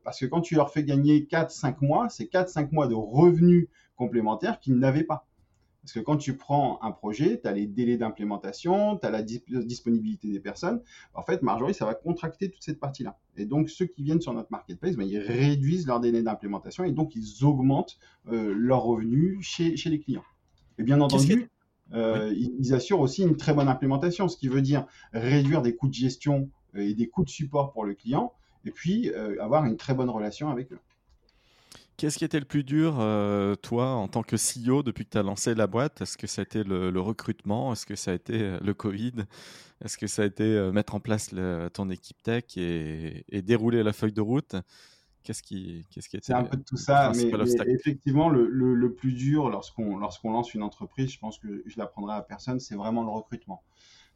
parce 0.03 0.19
que 0.19 0.25
quand 0.25 0.41
tu 0.41 0.55
leur 0.55 0.71
fais 0.71 0.83
gagner 0.83 1.27
4-5 1.29 1.77
mois, 1.81 2.09
c'est 2.09 2.25
4-5 2.25 2.71
mois 2.71 2.87
de 2.87 2.95
revenus 2.95 3.67
complémentaires 3.95 4.59
qu'ils 4.59 4.77
n'avaient 4.77 5.03
pas. 5.03 5.25
Parce 5.85 5.93
que 5.93 5.99
quand 5.99 6.17
tu 6.17 6.35
prends 6.35 6.79
un 6.81 6.91
projet, 6.91 7.39
tu 7.39 7.47
as 7.47 7.51
les 7.51 7.67
délais 7.67 7.95
d'implémentation, 7.95 8.97
tu 8.97 9.05
as 9.05 9.11
la 9.11 9.21
disponibilité 9.21 10.31
des 10.31 10.39
personnes. 10.39 10.81
En 11.13 11.21
fait, 11.21 11.43
Marjorie, 11.43 11.75
ça 11.75 11.85
va 11.85 11.93
contracter 11.93 12.49
toute 12.49 12.63
cette 12.63 12.79
partie-là. 12.79 13.19
Et 13.37 13.45
donc, 13.45 13.69
ceux 13.69 13.85
qui 13.85 14.01
viennent 14.01 14.19
sur 14.19 14.33
notre 14.33 14.51
marketplace, 14.51 14.95
ben, 14.95 15.07
ils 15.07 15.19
réduisent 15.19 15.85
leur 15.85 15.99
délai 15.99 16.23
d'implémentation 16.23 16.85
et 16.85 16.91
donc 16.91 17.15
ils 17.15 17.45
augmentent 17.45 17.99
euh, 18.31 18.51
leurs 18.57 18.81
revenus 18.81 19.37
chez, 19.45 19.75
les 19.85 19.99
clients. 19.99 20.23
Et 20.79 20.83
bien 20.83 20.99
entendu, 21.01 21.51
euh, 21.93 22.33
ils, 22.35 22.73
assurent 22.73 23.01
aussi 23.01 23.21
une 23.21 23.37
très 23.37 23.53
bonne 23.53 23.67
implémentation, 23.67 24.27
ce 24.27 24.37
qui 24.37 24.47
veut 24.47 24.63
dire 24.63 24.87
réduire 25.13 25.61
des 25.61 25.75
coûts 25.75 25.87
de 25.87 25.93
gestion 25.93 26.49
euh, 26.75 26.79
et 26.79 26.95
des 26.95 27.07
coûts 27.09 27.23
de 27.23 27.29
support 27.29 27.73
pour 27.73 27.85
le 27.85 27.93
client, 27.93 28.33
et 28.65 28.71
puis 28.71 29.13
avoir 29.39 29.65
une 29.65 29.77
très 29.77 29.93
bonne 29.93 30.09
relation 30.09 30.49
avec 30.49 30.71
eux. 30.71 30.79
Qu'est-ce 31.97 32.17
qui 32.17 32.25
était 32.25 32.39
le 32.39 32.45
plus 32.45 32.65
dur, 32.65 32.97
euh, 32.99 33.55
toi, 33.55 33.91
en 33.91 34.09
tant 34.09 34.21
que 34.21 34.35
CEO, 34.35 34.83
depuis 34.83 35.05
que 35.05 35.11
tu 35.11 35.17
as 35.17 35.23
lancé 35.23 35.55
la 35.55 35.65
boîte? 35.65 36.01
Est-ce 36.01 36.17
que 36.17 36.27
ça 36.27 36.41
a 36.41 36.43
été 36.43 36.65
le, 36.65 36.99
recrutement? 36.99 37.71
Est-ce 37.71 37.85
que 37.85 37.95
ça 37.95 38.11
a 38.11 38.13
été 38.13 38.41
euh, 38.41 38.59
le 38.59 38.73
Covid? 38.73 39.13
Est-ce 39.83 39.97
que 39.97 40.05
ça 40.07 40.23
a 40.23 40.25
été 40.25 40.43
euh, 40.43 40.73
mettre 40.73 40.95
en 40.95 40.99
place 40.99 41.33
ton 41.73 41.89
équipe 41.89 42.21
tech 42.21 42.43
et, 42.57 43.23
dérouler 43.43 43.81
la 43.81 43.93
feuille 43.93 44.11
de 44.11 44.19
route? 44.19 44.57
Qu'est-ce 45.23 45.41
qui, 45.41 45.85
qu'est-ce 45.89 46.09
qui 46.09 46.17
C'est 46.21 46.33
un 46.33 46.43
peu 46.43 46.57
de 46.57 46.63
tout 46.63 46.75
ça, 46.75 47.13
mais, 47.15 47.31
effectivement, 47.67 48.27
le, 48.27 48.93
plus 48.93 49.13
dur 49.13 49.49
lorsqu'on 49.49 49.97
lorsqu'on 49.97 50.33
lance 50.33 50.53
une 50.53 50.63
entreprise, 50.63 51.11
je 51.11 51.19
pense 51.19 51.39
que 51.39 51.63
je 51.65 51.79
l'apprendrai 51.79 52.15
à 52.15 52.21
personne, 52.21 52.59
c'est 52.59 52.75
vraiment 52.75 53.03
le 53.03 53.09
recrutement. 53.09 53.63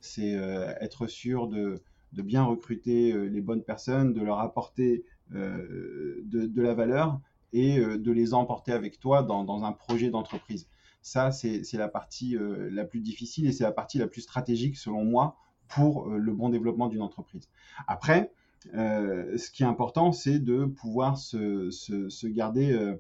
C'est 0.02 0.34
être 0.82 1.08
sûr 1.08 1.48
de, 1.48 1.82
de, 2.12 2.22
bien 2.22 2.44
recruter 2.44 3.14
les 3.30 3.42
bonnes 3.42 3.64
personnes, 3.64 4.14
de 4.14 4.22
leur 4.22 4.40
apporter 4.40 5.06
de, 5.32 6.22
de, 6.46 6.62
la 6.62 6.74
valeur 6.74 7.20
et 7.54 7.80
euh, 7.80 7.98
de 7.98 8.12
les 8.12 8.34
emporter 8.34 8.72
avec 8.72 9.00
toi 9.00 9.24
dans, 9.24 9.64
un 9.64 9.72
projet 9.72 10.10
d'entreprise. 10.10 10.68
Ça, 11.02 11.32
c'est 11.32 11.74
la 11.74 11.88
partie 11.88 12.36
euh, 12.36 12.70
la 12.72 12.86
plus 12.86 13.00
difficile 13.00 13.48
et 13.48 13.52
c'est 13.52 13.64
la 13.64 13.72
partie 13.72 13.98
la 13.98 14.08
plus 14.08 14.22
stratégique, 14.22 14.78
selon 14.78 15.06
moi, 15.06 15.38
pour 15.68 16.08
euh, 16.08 16.18
le 16.18 16.34
bon 16.34 16.50
développement 16.50 16.88
d'une 16.88 17.02
entreprise. 17.02 17.50
Après, 17.88 18.32
ce 18.74 19.52
qui 19.52 19.64
est 19.64 19.68
important, 19.68 20.12
c'est 20.12 20.40
de 20.40 20.66
pouvoir 20.66 21.18
se, 21.18 22.28
garder 22.28 22.94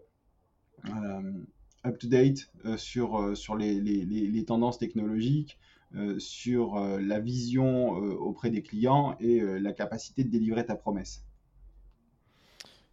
up-to-date 1.85 2.49
sur, 2.77 3.35
sur 3.35 3.57
les, 3.57 4.45
tendances 4.47 4.77
technologiques, 4.77 5.59
sur 6.17 6.79
la 6.79 7.19
vision 7.19 7.89
auprès 7.89 8.51
des 8.51 8.61
clients 8.61 9.17
et 9.19 9.41
la 9.41 9.73
capacité 9.73 10.23
de 10.23 10.29
délivrer 10.29 10.65
ta 10.65 10.75
promesse. 10.75 11.25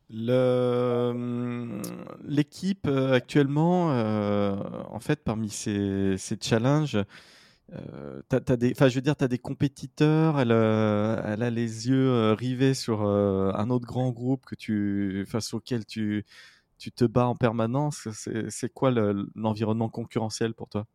Hum, 0.09 1.83
l'équipe 2.25 2.87
euh, 2.87 3.13
actuellement, 3.13 3.91
euh, 3.93 4.55
en 4.89 5.01
fait, 5.01 5.25
parmi 5.25 5.49
ces, 5.51 6.17
challenges, 6.41 6.99
euh, 7.73 8.23
des, 8.59 8.75
je 8.75 8.95
veux 8.95 9.01
dire, 9.01 9.17
tu 9.17 9.25
as 9.25 9.29
des 9.29 9.39
compétiteurs, 9.39 10.41
elle, 10.41 10.53
elle, 10.53 11.43
a 11.43 11.51
les 11.51 11.89
yeux 11.89 12.33
rivés 12.33 12.75
sur 12.75 13.03
un 13.03 13.71
autre 13.71 13.87
grand 13.87 14.11
groupe 14.13 14.47
que 14.47 14.55
tu, 14.55 15.25
face 15.29 15.55
auquel 15.55 15.85
tu, 15.87 16.25
tu 16.79 16.93
te 16.93 17.05
bats 17.05 17.27
en 17.27 17.37
permanence. 17.37 18.09
C'est 18.49 18.73
quoi 18.73 18.93
l'environnement 19.35 19.89
concurrentiel 19.89 20.55
pour 20.55 20.69
toi? 20.69 20.87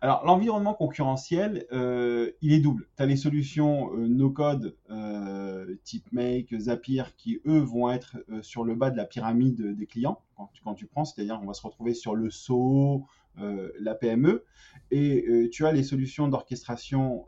Alors, 0.00 0.24
l'environnement 0.24 0.74
concurrentiel, 0.74 1.66
euh, 1.72 2.30
il 2.40 2.52
est 2.52 2.60
double. 2.60 2.88
Tu 2.96 3.02
as 3.02 3.06
les 3.06 3.16
solutions 3.16 3.92
euh, 3.94 4.06
no-code 4.06 4.76
euh, 4.90 5.74
type 5.84 6.10
Make, 6.12 6.56
Zapier, 6.58 7.04
qui 7.16 7.40
eux 7.46 7.58
vont 7.58 7.90
être 7.90 8.16
sur 8.42 8.64
le 8.64 8.74
bas 8.74 8.90
de 8.90 8.96
la 8.96 9.04
pyramide 9.04 9.76
des 9.76 9.86
clients 9.86 10.22
quand 10.64 10.74
tu, 10.74 10.86
prends, 10.86 11.04
c'est-à-dire 11.04 11.38
qu'on 11.38 11.46
va 11.46 11.54
se 11.54 11.62
retrouver 11.62 11.92
sur 11.92 12.14
le 12.14 12.30
SO, 12.30 13.04
la 13.36 13.94
PME. 13.94 14.44
Et 14.90 15.50
tu 15.52 15.66
as 15.66 15.72
les 15.72 15.82
solutions 15.82 16.28
d'orchestration 16.28 17.26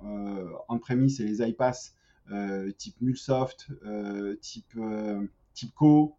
on-premise 0.68 1.20
et 1.20 1.25
les 1.25 1.46
iPass 1.46 1.94
type 2.79 2.98
Mulsoft, 3.03 3.68
type, 4.40 4.79
type 5.53 5.75
Co, 5.75 6.16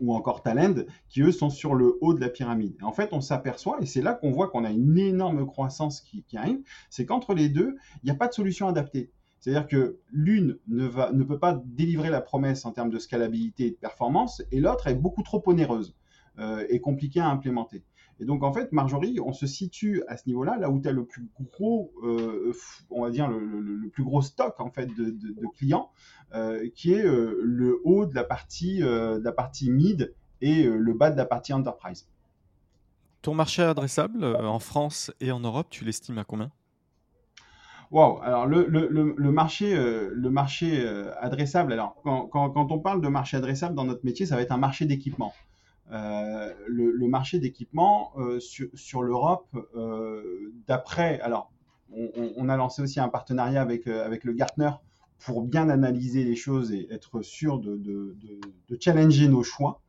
ou 0.00 0.14
encore 0.14 0.42
Talend, 0.42 0.84
qui 1.08 1.22
eux 1.22 1.32
sont 1.32 1.50
sur 1.50 1.74
le 1.74 1.98
haut 2.00 2.14
de 2.14 2.20
la 2.20 2.28
pyramide. 2.28 2.76
en 2.82 2.92
fait, 2.92 3.10
on 3.12 3.20
s'aperçoit, 3.20 3.78
et 3.80 3.86
c'est 3.86 4.02
là 4.02 4.14
qu'on 4.14 4.30
voit 4.30 4.48
qu'on 4.48 4.64
a 4.64 4.70
une 4.70 4.98
énorme 4.98 5.46
croissance 5.46 6.00
qui, 6.00 6.24
arrive, 6.36 6.60
c'est 6.88 7.06
qu'entre 7.06 7.34
les 7.34 7.48
deux, 7.48 7.76
il 8.02 8.06
n'y 8.06 8.10
a 8.10 8.14
pas 8.14 8.28
de 8.28 8.34
solution 8.34 8.68
adaptée. 8.68 9.10
C'est-à-dire 9.38 9.66
que 9.66 9.98
l'une 10.12 10.58
ne, 10.68 10.88
ne 11.12 11.24
peut 11.24 11.38
pas 11.38 11.60
délivrer 11.64 12.10
la 12.10 12.20
promesse 12.20 12.64
en 12.66 12.72
termes 12.72 12.90
de 12.90 12.98
scalabilité 12.98 13.66
et 13.66 13.70
de 13.70 13.76
performance, 13.76 14.42
et 14.52 14.60
l'autre 14.60 14.86
est 14.86 14.94
beaucoup 14.94 15.22
trop 15.22 15.42
onéreuse 15.46 15.94
euh, 16.38 16.64
et 16.68 16.80
compliquée 16.80 17.20
à 17.20 17.28
implémenter. 17.28 17.82
Et 18.20 18.26
donc, 18.26 18.42
en 18.42 18.52
fait, 18.52 18.70
Marjorie, 18.72 19.18
on 19.18 19.32
se 19.32 19.46
situe 19.46 20.02
à 20.06 20.18
ce 20.18 20.24
niveau-là, 20.26 20.58
là 20.58 20.68
où 20.68 20.78
tu 20.78 20.88
as 20.88 20.92
le 20.92 21.06
plus 21.06 21.26
gros, 21.40 21.90
euh, 22.04 22.52
on 22.90 23.02
va 23.02 23.10
dire, 23.10 23.28
le, 23.28 23.88
plus 23.88 24.04
gros 24.04 24.20
stock, 24.20 24.60
en 24.60 24.70
fait, 24.70 24.86
de, 24.86 25.46
clients, 25.56 25.90
euh, 26.34 26.68
qui 26.74 26.92
est 26.92 27.04
euh, 27.04 27.40
le 27.42 27.80
haut 27.84 28.04
de 28.04 28.14
la 28.14 28.24
partie, 28.24 28.80
de 28.80 29.22
la 29.24 29.32
partie 29.32 29.70
mid 29.70 30.14
et 30.42 30.64
le 30.64 30.92
bas 30.92 31.10
de 31.10 31.16
la 31.16 31.24
partie 31.24 31.54
enterprise. 31.54 32.08
Ton 33.22 33.34
marché 33.34 33.62
adressable 33.62 34.24
en 34.24 34.58
France 34.58 35.10
et 35.20 35.32
en 35.32 35.40
Europe, 35.40 35.68
tu 35.70 35.84
l'estimes 35.84 36.18
à 36.18 36.24
combien? 36.24 36.50
Wow, 37.90 38.20
alors 38.22 38.46
le, 38.46 39.32
marché, 39.32 39.74
le 39.74 40.30
marché 40.30 40.86
adressable, 41.20 41.72
alors 41.72 41.96
quand, 42.04 42.28
quand, 42.28 42.70
on 42.70 42.78
parle 42.78 43.00
de 43.00 43.08
marché 43.08 43.36
adressable 43.36 43.74
dans 43.74 43.84
notre 43.84 44.04
métier, 44.04 44.26
ça 44.26 44.36
va 44.36 44.42
être 44.42 44.52
un 44.52 44.58
marché 44.58 44.84
d'équipement. 44.84 45.32
Euh, 45.92 46.52
le, 46.68 47.08
marché 47.08 47.40
d'équipement 47.40 48.12
euh, 48.16 48.38
sur, 48.38 49.02
l'Europe, 49.02 49.48
euh, 49.74 50.52
d'après, 50.68 51.20
alors 51.20 51.52
on, 51.92 52.48
a 52.48 52.56
lancé 52.56 52.82
aussi 52.82 53.00
un 53.00 53.08
partenariat 53.08 53.60
avec, 53.60 53.88
avec 53.88 54.22
le 54.22 54.32
Gartner 54.32 54.70
pour 55.18 55.42
bien 55.42 55.68
analyser 55.68 56.22
les 56.22 56.36
choses 56.36 56.72
et 56.72 56.86
être 56.92 57.22
sûr 57.22 57.58
de, 57.58 58.16
challenger 58.78 59.26
nos 59.26 59.42
choix 59.42 59.82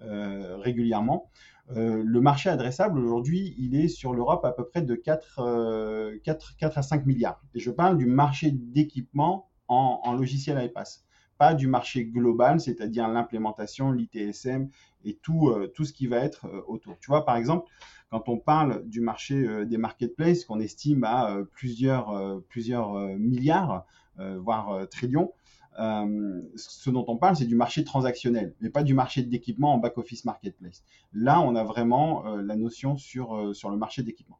régulièrement. 0.00 1.28
le 1.76 2.20
marché 2.20 2.48
adressable 2.48 2.98
aujourd'hui, 2.98 3.54
il 3.58 3.76
est 3.76 3.88
sur 3.88 4.14
l'Europe 4.14 4.46
à 4.46 4.52
peu 4.52 4.64
près 4.64 4.80
de 4.80 4.94
4, 4.94 6.16
4, 6.24 6.56
4, 6.56 6.78
à 6.78 6.82
5 6.82 7.04
milliards. 7.04 7.42
Et 7.54 7.60
je 7.60 7.70
parle 7.70 7.98
du 7.98 8.06
marché 8.06 8.50
d'équipement 8.50 9.50
en, 9.68 10.00
en 10.02 10.14
logiciel 10.14 10.64
iPass 10.64 11.04
pas 11.38 11.54
du 11.54 11.66
marché 11.66 12.04
global, 12.04 12.60
c'est-à-dire 12.60 13.08
l'implémentation, 13.08 13.92
l'ITSM 13.92 14.68
et 15.04 15.14
tout, 15.14 15.48
euh, 15.48 15.66
tout 15.74 15.84
ce 15.84 15.92
qui 15.92 16.06
va 16.06 16.18
être 16.18 16.46
euh, 16.46 16.62
autour. 16.66 16.96
Tu 17.00 17.08
vois, 17.08 17.24
par 17.24 17.36
exemple, 17.36 17.70
quand 18.10 18.28
on 18.28 18.38
parle 18.38 18.86
du 18.86 19.00
marché 19.00 19.34
euh, 19.34 19.64
des 19.64 19.78
marketplaces, 19.78 20.44
qu'on 20.44 20.60
estime 20.60 21.04
à 21.04 21.38
plusieurs, 21.52 22.42
plusieurs 22.48 22.94
milliards, 23.18 23.86
voire 24.18 24.86
trillions, 24.88 25.32
ce 25.76 26.90
dont 26.90 27.04
on 27.08 27.16
parle, 27.16 27.36
c'est 27.36 27.46
du 27.46 27.56
marché 27.56 27.82
transactionnel, 27.82 28.54
mais 28.60 28.68
pas 28.68 28.82
du 28.82 28.92
marché 28.92 29.22
d'équipement 29.22 29.74
en 29.74 29.78
back-office 29.78 30.26
marketplace. 30.26 30.84
Là, 31.14 31.40
on 31.40 31.56
a 31.56 31.64
vraiment 31.64 32.36
la 32.36 32.56
notion 32.56 32.96
sur, 32.96 33.56
sur 33.56 33.70
le 33.70 33.78
marché 33.78 34.02
d'équipement. 34.02 34.38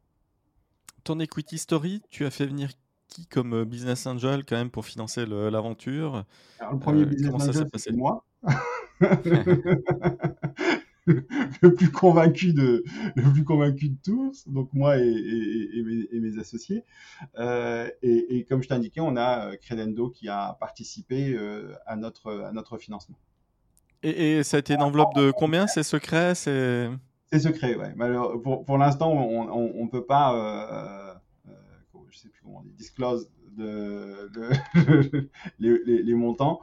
Ton 1.03 1.19
equity 1.19 1.57
story, 1.57 2.01
tu 2.11 2.25
as 2.25 2.31
fait 2.31 2.45
venir 2.45 2.69
qui 3.13 3.27
comme 3.27 3.63
business 3.63 4.05
angel 4.07 4.43
quand 4.45 4.55
même 4.55 4.71
pour 4.71 4.85
financer 4.85 5.25
l'aventure. 5.25 6.25
Le 6.71 6.79
premier 6.79 7.05
business 7.05 7.33
angel, 7.33 7.67
c'est 7.75 7.93
moi. 7.93 8.25
le 11.05 11.73
plus 11.73 11.91
convaincu 11.91 12.53
de 12.53 12.83
le 13.15 13.33
plus 13.33 13.43
convaincu 13.43 13.89
de 13.89 13.97
tous 14.03 14.47
donc 14.47 14.69
moi 14.73 14.97
et, 14.97 15.83
mes, 16.13 16.39
associés. 16.39 16.83
Euh, 17.37 17.89
et, 18.01 18.45
comme 18.47 18.63
je 18.63 18.69
t'ai 18.69 18.73
indiqué 18.73 19.01
on 19.01 19.15
a 19.17 19.49
euh, 19.49 19.55
Credendo 19.61 20.09
qui 20.09 20.29
a 20.29 20.55
participé 20.59 21.33
euh, 21.33 21.73
à 21.85 21.95
notre 21.95 22.43
à 22.43 22.51
notre 22.51 22.77
financement. 22.77 23.17
Et, 24.01 24.43
ça 24.43 24.57
a 24.57 24.59
été 24.59 24.73
une 24.73 24.81
enveloppe 24.81 25.15
de 25.15 25.31
combien 25.31 25.67
c'est 25.67 25.83
secret 25.83 26.35
c'est 26.35 26.89
c'est 27.31 27.39
secret 27.39 27.75
ouais. 27.75 27.93
Pour, 28.43 28.63
pour 28.63 28.77
l'instant 28.77 29.11
on, 29.11 29.81
on, 29.81 29.87
peut 29.87 30.05
pas 30.05 31.12
je 32.13 32.19
sais 32.19 32.29
plus 32.29 32.41
comment 32.43 32.59
on 32.59 32.61
dit, 32.61 32.73
disclose 32.77 33.29
de, 33.57 34.29
les, 35.59 36.13
montants. 36.13 36.61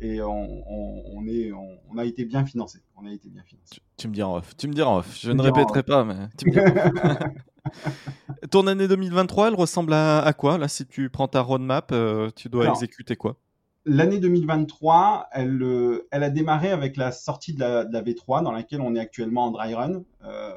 et 0.00 0.20
on, 0.22 1.26
est, 1.26 1.52
on, 1.52 1.98
a 1.98 2.04
été 2.04 2.24
bien 2.24 2.44
financé. 2.44 2.80
On 2.96 3.06
a 3.06 3.12
été 3.12 3.28
bien 3.28 3.42
financé. 3.42 3.80
Tu, 3.96 4.08
me 4.08 4.14
dis 4.14 4.22
en 4.22 4.36
off. 4.36 4.56
Tu 4.56 4.68
me 4.68 4.72
diras 4.72 4.90
en 4.90 4.98
off. 4.98 5.18
Je 5.18 5.32
ne 5.32 5.42
répéterai 5.42 5.82
pas, 5.82 6.04
mais 6.04 6.28
tu 6.38 6.46
me 6.46 6.52
diras 6.52 7.18
Ton 8.50 8.66
année 8.66 8.88
2023, 8.88 9.48
elle 9.48 9.54
ressemble 9.54 9.92
à, 9.92 10.32
quoi? 10.36 10.56
Là, 10.56 10.68
si 10.68 10.86
tu 10.86 11.10
prends 11.10 11.28
ta 11.28 11.40
roadmap, 11.40 11.92
tu 12.34 12.48
dois 12.48 12.68
exécuter 12.68 13.16
quoi? 13.16 13.36
L'année 13.88 14.18
2023, 14.18 15.28
elle, 15.30 15.62
euh, 15.62 16.08
elle 16.10 16.24
a 16.24 16.30
démarré 16.30 16.72
avec 16.72 16.96
la 16.96 17.12
sortie 17.12 17.54
de 17.54 17.60
la, 17.60 17.84
V3 17.84 18.42
dans 18.42 18.50
laquelle 18.50 18.80
on 18.80 18.96
est 18.96 18.98
actuellement 18.98 19.44
en 19.44 19.50
dry 19.52 19.74
run 19.74 20.02
euh, 20.24 20.50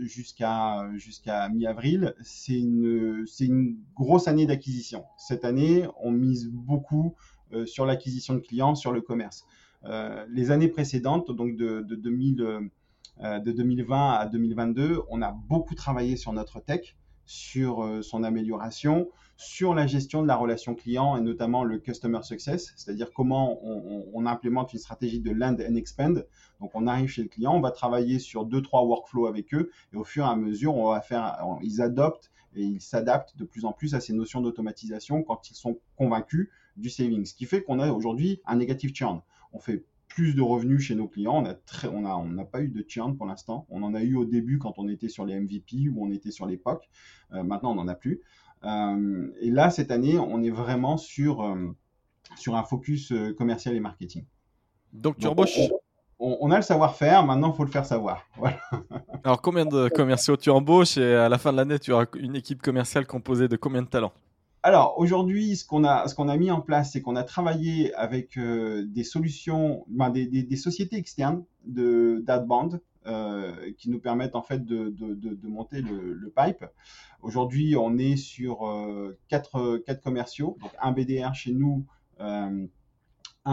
jusqu'à 0.00 1.48
mi-avril. 1.52 2.14
C'est 2.20 2.58
une, 2.58 3.24
une 3.40 3.76
grosse 3.94 4.28
année 4.28 4.46
d'acquisition. 4.46 5.04
Cette 5.16 5.44
année, 5.44 5.86
on 6.00 6.10
mise 6.10 6.48
beaucoup 6.48 7.14
euh, 7.52 7.66
sur 7.66 7.86
l'acquisition 7.86 8.34
de 8.34 8.40
clients, 8.40 8.74
sur 8.74 8.92
le 8.92 9.00
commerce. 9.00 9.44
les 10.28 10.50
années 10.50 10.68
précédentes, 10.68 11.30
donc 11.30 11.56
de, 11.56 11.82
de, 11.82 11.94
2000, 11.94 12.36
de 12.36 13.52
2020 13.52 14.10
à 14.12 14.26
2022, 14.26 15.02
on 15.10 15.22
a 15.22 15.30
beaucoup 15.32 15.74
travaillé 15.74 16.16
sur 16.16 16.32
notre 16.32 16.60
tech 16.60 16.96
sur 17.26 17.82
euh, 17.82 18.02
son 18.02 18.22
amélioration, 18.22 19.08
sur 19.36 19.74
la 19.74 19.86
gestion 19.86 20.22
de 20.22 20.26
la 20.26 20.36
relation 20.36 20.74
client 20.74 21.16
et 21.16 21.20
notamment 21.20 21.64
le 21.64 21.78
customer 21.78 22.22
success, 22.22 22.72
c'est-à-dire 22.76 23.12
comment 23.12 23.60
on, 23.62 24.24
implémente 24.24 24.72
une 24.72 24.78
stratégie 24.78 25.20
de 25.20 25.30
land 25.30 25.56
and 25.60 25.74
expand. 25.74 26.26
Donc 26.60 26.70
on 26.74 26.86
arrive 26.86 27.08
chez 27.08 27.22
le 27.22 27.28
client, 27.28 27.54
on 27.54 27.60
va 27.60 27.70
travailler 27.70 28.18
sur 28.18 28.46
deux 28.46 28.62
trois 28.62 28.82
workflows 28.82 29.26
avec 29.26 29.52
eux 29.54 29.70
et 29.92 29.96
au 29.96 30.04
fur 30.04 30.24
et 30.24 30.28
à 30.28 30.36
mesure, 30.36 30.74
on 30.74 30.90
va 30.90 31.00
faire, 31.00 31.38
ils 31.62 31.82
adoptent 31.82 32.32
et 32.54 32.62
ils 32.62 32.80
s'adaptent 32.80 33.36
de 33.36 33.44
plus 33.44 33.66
en 33.66 33.72
plus 33.72 33.94
à 33.94 34.00
ces 34.00 34.14
notions 34.14 34.40
d'automatisation 34.40 35.22
quand 35.22 35.50
ils 35.50 35.54
sont 35.54 35.78
convaincus 35.96 36.48
du 36.76 36.88
saving. 36.88 37.24
Ce 37.26 37.34
qui 37.34 37.44
fait 37.44 37.62
qu'on 37.62 37.78
a 37.78 37.90
aujourd'hui 37.92 38.40
un 38.46 38.56
negative 38.56 38.94
churn. 38.94 39.20
On 39.52 39.58
fait 39.58 39.84
plus 40.16 40.34
de 40.34 40.40
revenus 40.40 40.80
chez 40.80 40.94
nos 40.94 41.08
clients. 41.08 41.36
On 41.36 41.44
a 41.44 41.52
très, 41.52 41.88
on 41.88 42.06
a, 42.06 42.14
on 42.14 42.24
n'a 42.24 42.46
pas 42.46 42.62
eu 42.62 42.68
de 42.68 42.82
churn 42.88 43.18
pour 43.18 43.26
l'instant. 43.26 43.66
On 43.68 43.82
en 43.82 43.92
a 43.92 44.00
eu 44.00 44.16
au 44.16 44.24
début 44.24 44.58
quand 44.58 44.78
on 44.78 44.88
était 44.88 45.10
sur 45.10 45.26
les 45.26 45.38
MVP 45.38 45.90
ou 45.90 46.06
on 46.06 46.10
était 46.10 46.30
sur 46.30 46.46
l'époque. 46.46 46.88
Euh, 47.34 47.42
maintenant, 47.42 47.72
on 47.72 47.74
n'en 47.74 47.86
a 47.86 47.94
plus. 47.94 48.22
Euh, 48.64 49.28
et 49.42 49.50
là, 49.50 49.68
cette 49.68 49.90
année, 49.90 50.18
on 50.18 50.42
est 50.42 50.50
vraiment 50.50 50.96
sur, 50.96 51.42
euh, 51.42 51.76
sur 52.34 52.56
un 52.56 52.62
focus 52.62 53.12
commercial 53.36 53.76
et 53.76 53.80
marketing. 53.80 54.24
Donc, 54.94 55.18
tu 55.18 55.26
embauches 55.26 55.58
on, 56.18 56.50
a 56.50 56.56
le 56.56 56.62
savoir-faire, 56.62 57.26
maintenant, 57.26 57.52
il 57.52 57.56
faut 57.56 57.64
le 57.64 57.70
faire 57.70 57.84
savoir. 57.84 58.22
Alors, 59.22 59.42
combien 59.42 59.66
de 59.66 59.90
commerciaux 59.90 60.38
tu 60.38 60.48
embauches 60.48 60.96
et 60.96 61.14
à 61.14 61.28
la 61.28 61.36
fin 61.36 61.52
de 61.52 61.58
l'année, 61.58 61.78
tu 61.78 61.92
auras 61.92 62.06
une 62.18 62.34
équipe 62.34 62.62
commerciale 62.62 63.06
composée 63.06 63.48
de 63.48 63.56
combien 63.56 63.82
de 63.82 63.88
talents? 63.88 64.14
Alors 64.66 64.98
aujourd'hui, 64.98 65.54
ce 65.54 65.64
qu'on 65.64 65.84
a, 65.84 66.08
qu'on 66.16 66.28
a 66.28 66.36
mis 66.36 66.50
en 66.50 66.60
place, 66.60 66.90
c'est 66.90 67.00
qu'on 67.00 67.14
a 67.14 67.22
travaillé 67.22 67.94
avec 67.94 68.36
euh, 68.36 68.84
des 68.84 69.04
solutions, 69.04 69.84
ben, 69.86 70.10
des, 70.10 70.26
des, 70.26 70.56
sociétés 70.56 70.96
externes 70.96 71.44
de 71.66 72.20
d'adband 72.26 72.70
euh, 73.06 73.70
qui 73.78 73.90
nous 73.90 74.00
permettent 74.00 74.34
en 74.34 74.42
fait 74.42 74.64
de, 74.64 74.88
de, 74.88 75.14
de, 75.14 75.46
monter 75.46 75.82
le, 75.82 76.14
le 76.14 76.32
pipe. 76.36 76.64
Aujourd'hui, 77.22 77.76
on 77.76 77.96
est 77.96 78.16
sur 78.16 78.68
euh, 78.68 79.16
quatre, 79.28 79.76
quatre 79.86 80.02
commerciaux, 80.02 80.58
donc 80.60 80.72
un 80.82 80.90
BDR 80.90 81.32
chez 81.32 81.52
nous, 81.52 81.86
euh, 83.46 83.50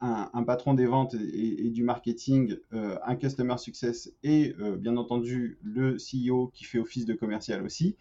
un, 0.00 0.44
patron 0.44 0.74
des 0.74 0.86
ventes 0.86 1.14
et, 1.14 1.70
du 1.70 1.82
marketing, 1.82 2.56
euh, 2.72 2.96
un 3.04 3.16
customer 3.16 3.58
success 3.58 4.12
et 4.22 4.54
euh, 4.60 4.76
bien 4.76 4.96
entendu 4.96 5.58
le 5.62 5.96
CEO 5.96 6.52
qui 6.54 6.62
fait 6.62 6.78
office 6.78 7.06
de 7.06 7.14
commercial 7.14 7.64
aussi. 7.64 7.96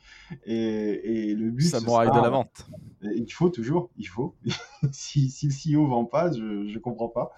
Et, 0.46 1.34
le 1.34 1.50
but, 1.50 1.64
ça 1.64 1.80
sera, 1.80 2.06
de 2.06 2.22
la 2.22 2.30
vente. 2.30 2.68
Il 3.02 3.32
faut 3.32 3.50
toujours, 3.50 3.90
il 3.98 4.08
faut. 4.08 4.36
si, 4.92 5.30
si, 5.30 5.48
le 5.48 5.80
CEO 5.80 5.88
vend 5.88 6.06
pas, 6.06 6.32
je 6.32 6.44
ne 6.44 6.78
comprends 6.78 7.10
pas. 7.10 7.32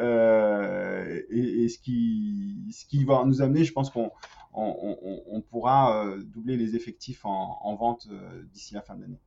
Euh, 0.00 1.20
et, 1.28 1.68
ce 1.68 1.78
qui, 1.78 2.56
ce 2.70 2.86
qui 2.86 3.04
va 3.04 3.22
nous 3.26 3.42
amener, 3.42 3.64
je 3.64 3.72
pense 3.72 3.90
qu'on 3.90 4.10
on, 4.54 5.42
pourra 5.50 6.06
doubler 6.24 6.56
les 6.56 6.74
effectifs 6.74 7.26
en, 7.26 7.58
en 7.60 7.74
vente 7.74 8.08
d'ici 8.52 8.72
la 8.72 8.80
fin 8.80 8.94
de 8.94 9.02
l'année. 9.02 9.20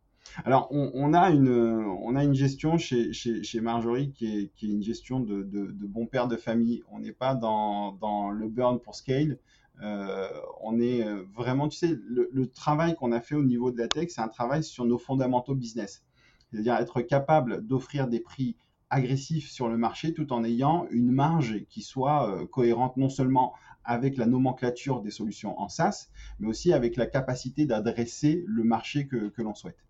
Alors, 0.44 0.68
on, 0.72 1.14
a 1.14 1.30
une, 1.30 1.50
on 1.50 2.16
a 2.16 2.24
une 2.24 2.34
gestion 2.34 2.78
chez, 2.78 3.14
chez, 3.14 3.62
Marjorie 3.62 4.12
qui 4.12 4.26
est, 4.28 4.52
qui 4.56 4.68
est, 4.68 4.74
une 4.74 4.84
gestion 4.84 5.20
de, 5.20 5.44
de, 5.44 5.68
de 5.68 5.88
bon 5.88 6.08
père 6.08 6.28
de 6.28 6.36
famille. 6.36 6.84
On 6.92 7.00
n'est 7.00 7.14
pas 7.14 7.36
dans, 7.36 7.94
dans, 7.94 8.32
le 8.32 8.50
burn 8.50 8.80
pour 8.80 8.96
scale. 8.96 9.40
Euh, 9.82 10.28
on 10.62 10.80
est 10.80 11.04
vraiment, 11.34 11.68
tu 11.68 11.78
sais, 11.78 11.98
le, 12.08 12.30
le 12.32 12.48
travail 12.48 12.96
qu'on 12.96 13.12
a 13.12 13.22
fait 13.22 13.36
au 13.36 13.44
niveau 13.44 13.72
de 13.72 13.78
la 13.78 13.88
tech, 13.88 14.10
c'est 14.10 14.22
un 14.22 14.28
travail 14.28 14.64
sur 14.64 14.86
nos 14.86 14.98
fondamentaux 14.98 15.56
business. 15.56 16.04
C'est-à-dire 16.52 16.76
être 16.76 17.02
capable 17.02 17.66
d'offrir 17.66 18.08
des 18.08 18.20
prix 18.20 18.56
agressifs 18.90 19.50
sur 19.50 19.68
le 19.68 19.78
marché 19.78 20.14
tout 20.14 20.32
en 20.32 20.44
ayant 20.44 20.88
une 20.92 21.12
marge 21.12 21.66
qui 21.70 21.82
soit 21.82 22.30
euh, 22.30 22.46
cohérente 22.46 22.98
non 22.98 23.10
seulement 23.10 23.54
avec 23.84 24.18
la 24.18 24.26
nomenclature 24.26 25.02
des 25.02 25.12
solutions 25.12 25.60
en 25.60 25.70
SaaS, 25.70 26.10
mais 26.40 26.48
aussi 26.48 26.74
avec 26.74 26.96
la 26.96 27.06
capacité 27.06 27.66
d'adresser 27.66 28.44
le 28.48 28.64
marché 28.64 29.08
que, 29.08 29.30
que 29.30 29.42
l'on 29.42 29.54
souhaite. 29.54 29.85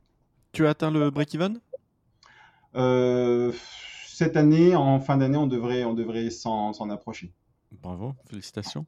Tu 0.55 0.65
as 0.65 0.69
atteint 0.69 0.89
le 0.89 1.09
break-even? 1.09 1.59
Euh, 2.77 3.51
Cette 4.07 4.37
année, 4.37 4.73
en 4.73 5.01
fin 5.01 5.17
d'année, 5.17 5.37
on 5.37 5.47
devrait, 5.47 5.83
on 5.83 5.93
devrait 5.93 6.29
s'en 6.29 6.89
approcher. 6.89 7.33
Bravo, 7.83 8.13
félicitations. 8.29 8.85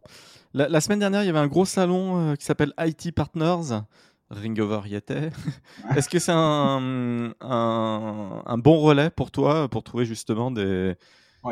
La, 0.53 0.79
semaine 0.79 0.99
dernière, 0.99 1.23
il 1.23 1.25
y 1.25 1.29
avait 1.29 1.39
un 1.39 1.47
gros 1.47 1.65
salon 1.65 2.31
euh, 2.31 2.35
qui 2.35 2.45
s'appelle 2.45 2.71
IT 2.79 3.13
Partners. 3.13 3.81
Ringover 4.29 4.87
y 4.87 4.95
était. 4.95 5.29
Est-ce 5.97 6.07
que 6.07 6.19
c'est 6.19 6.31
un, 6.33 7.33
un, 7.41 8.57
bon 8.57 8.79
relais 8.79 9.09
pour 9.09 9.29
toi 9.29 9.67
pour 9.67 9.83
trouver 9.83 10.05
justement 10.05 10.51
des, 10.51 10.95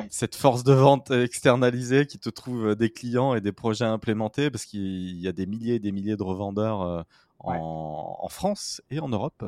cette 0.10 0.36
force 0.36 0.64
de 0.64 0.74
vente 0.74 1.12
externalisée 1.12 2.06
qui 2.06 2.20
te 2.20 2.30
trouve 2.30 2.76
des 2.76 2.90
clients 2.90 3.34
et 3.34 3.42
des 3.42 3.52
projets 3.52 3.86
à 3.86 3.92
implémenter 3.92 4.50
Parce 4.50 4.66
qu'il 4.66 5.20
y 5.20 5.28
a 5.28 5.34
des 5.34 5.46
milliers 5.46 5.76
et 5.76 5.80
des 5.80 5.92
milliers 5.92 6.16
de 6.16 6.24
revendeurs 6.24 6.82
euh, 6.82 7.02
en, 7.40 8.28
France 8.30 8.82
et 8.90 9.00
en 9.00 9.10
Europe. 9.10 9.44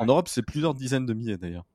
En 0.00 0.06
Europe, 0.06 0.28
c'est 0.28 0.40
plusieurs 0.40 0.72
dizaines 0.72 1.04
de 1.04 1.12
milliers 1.12 1.36
d'ailleurs. 1.36 1.66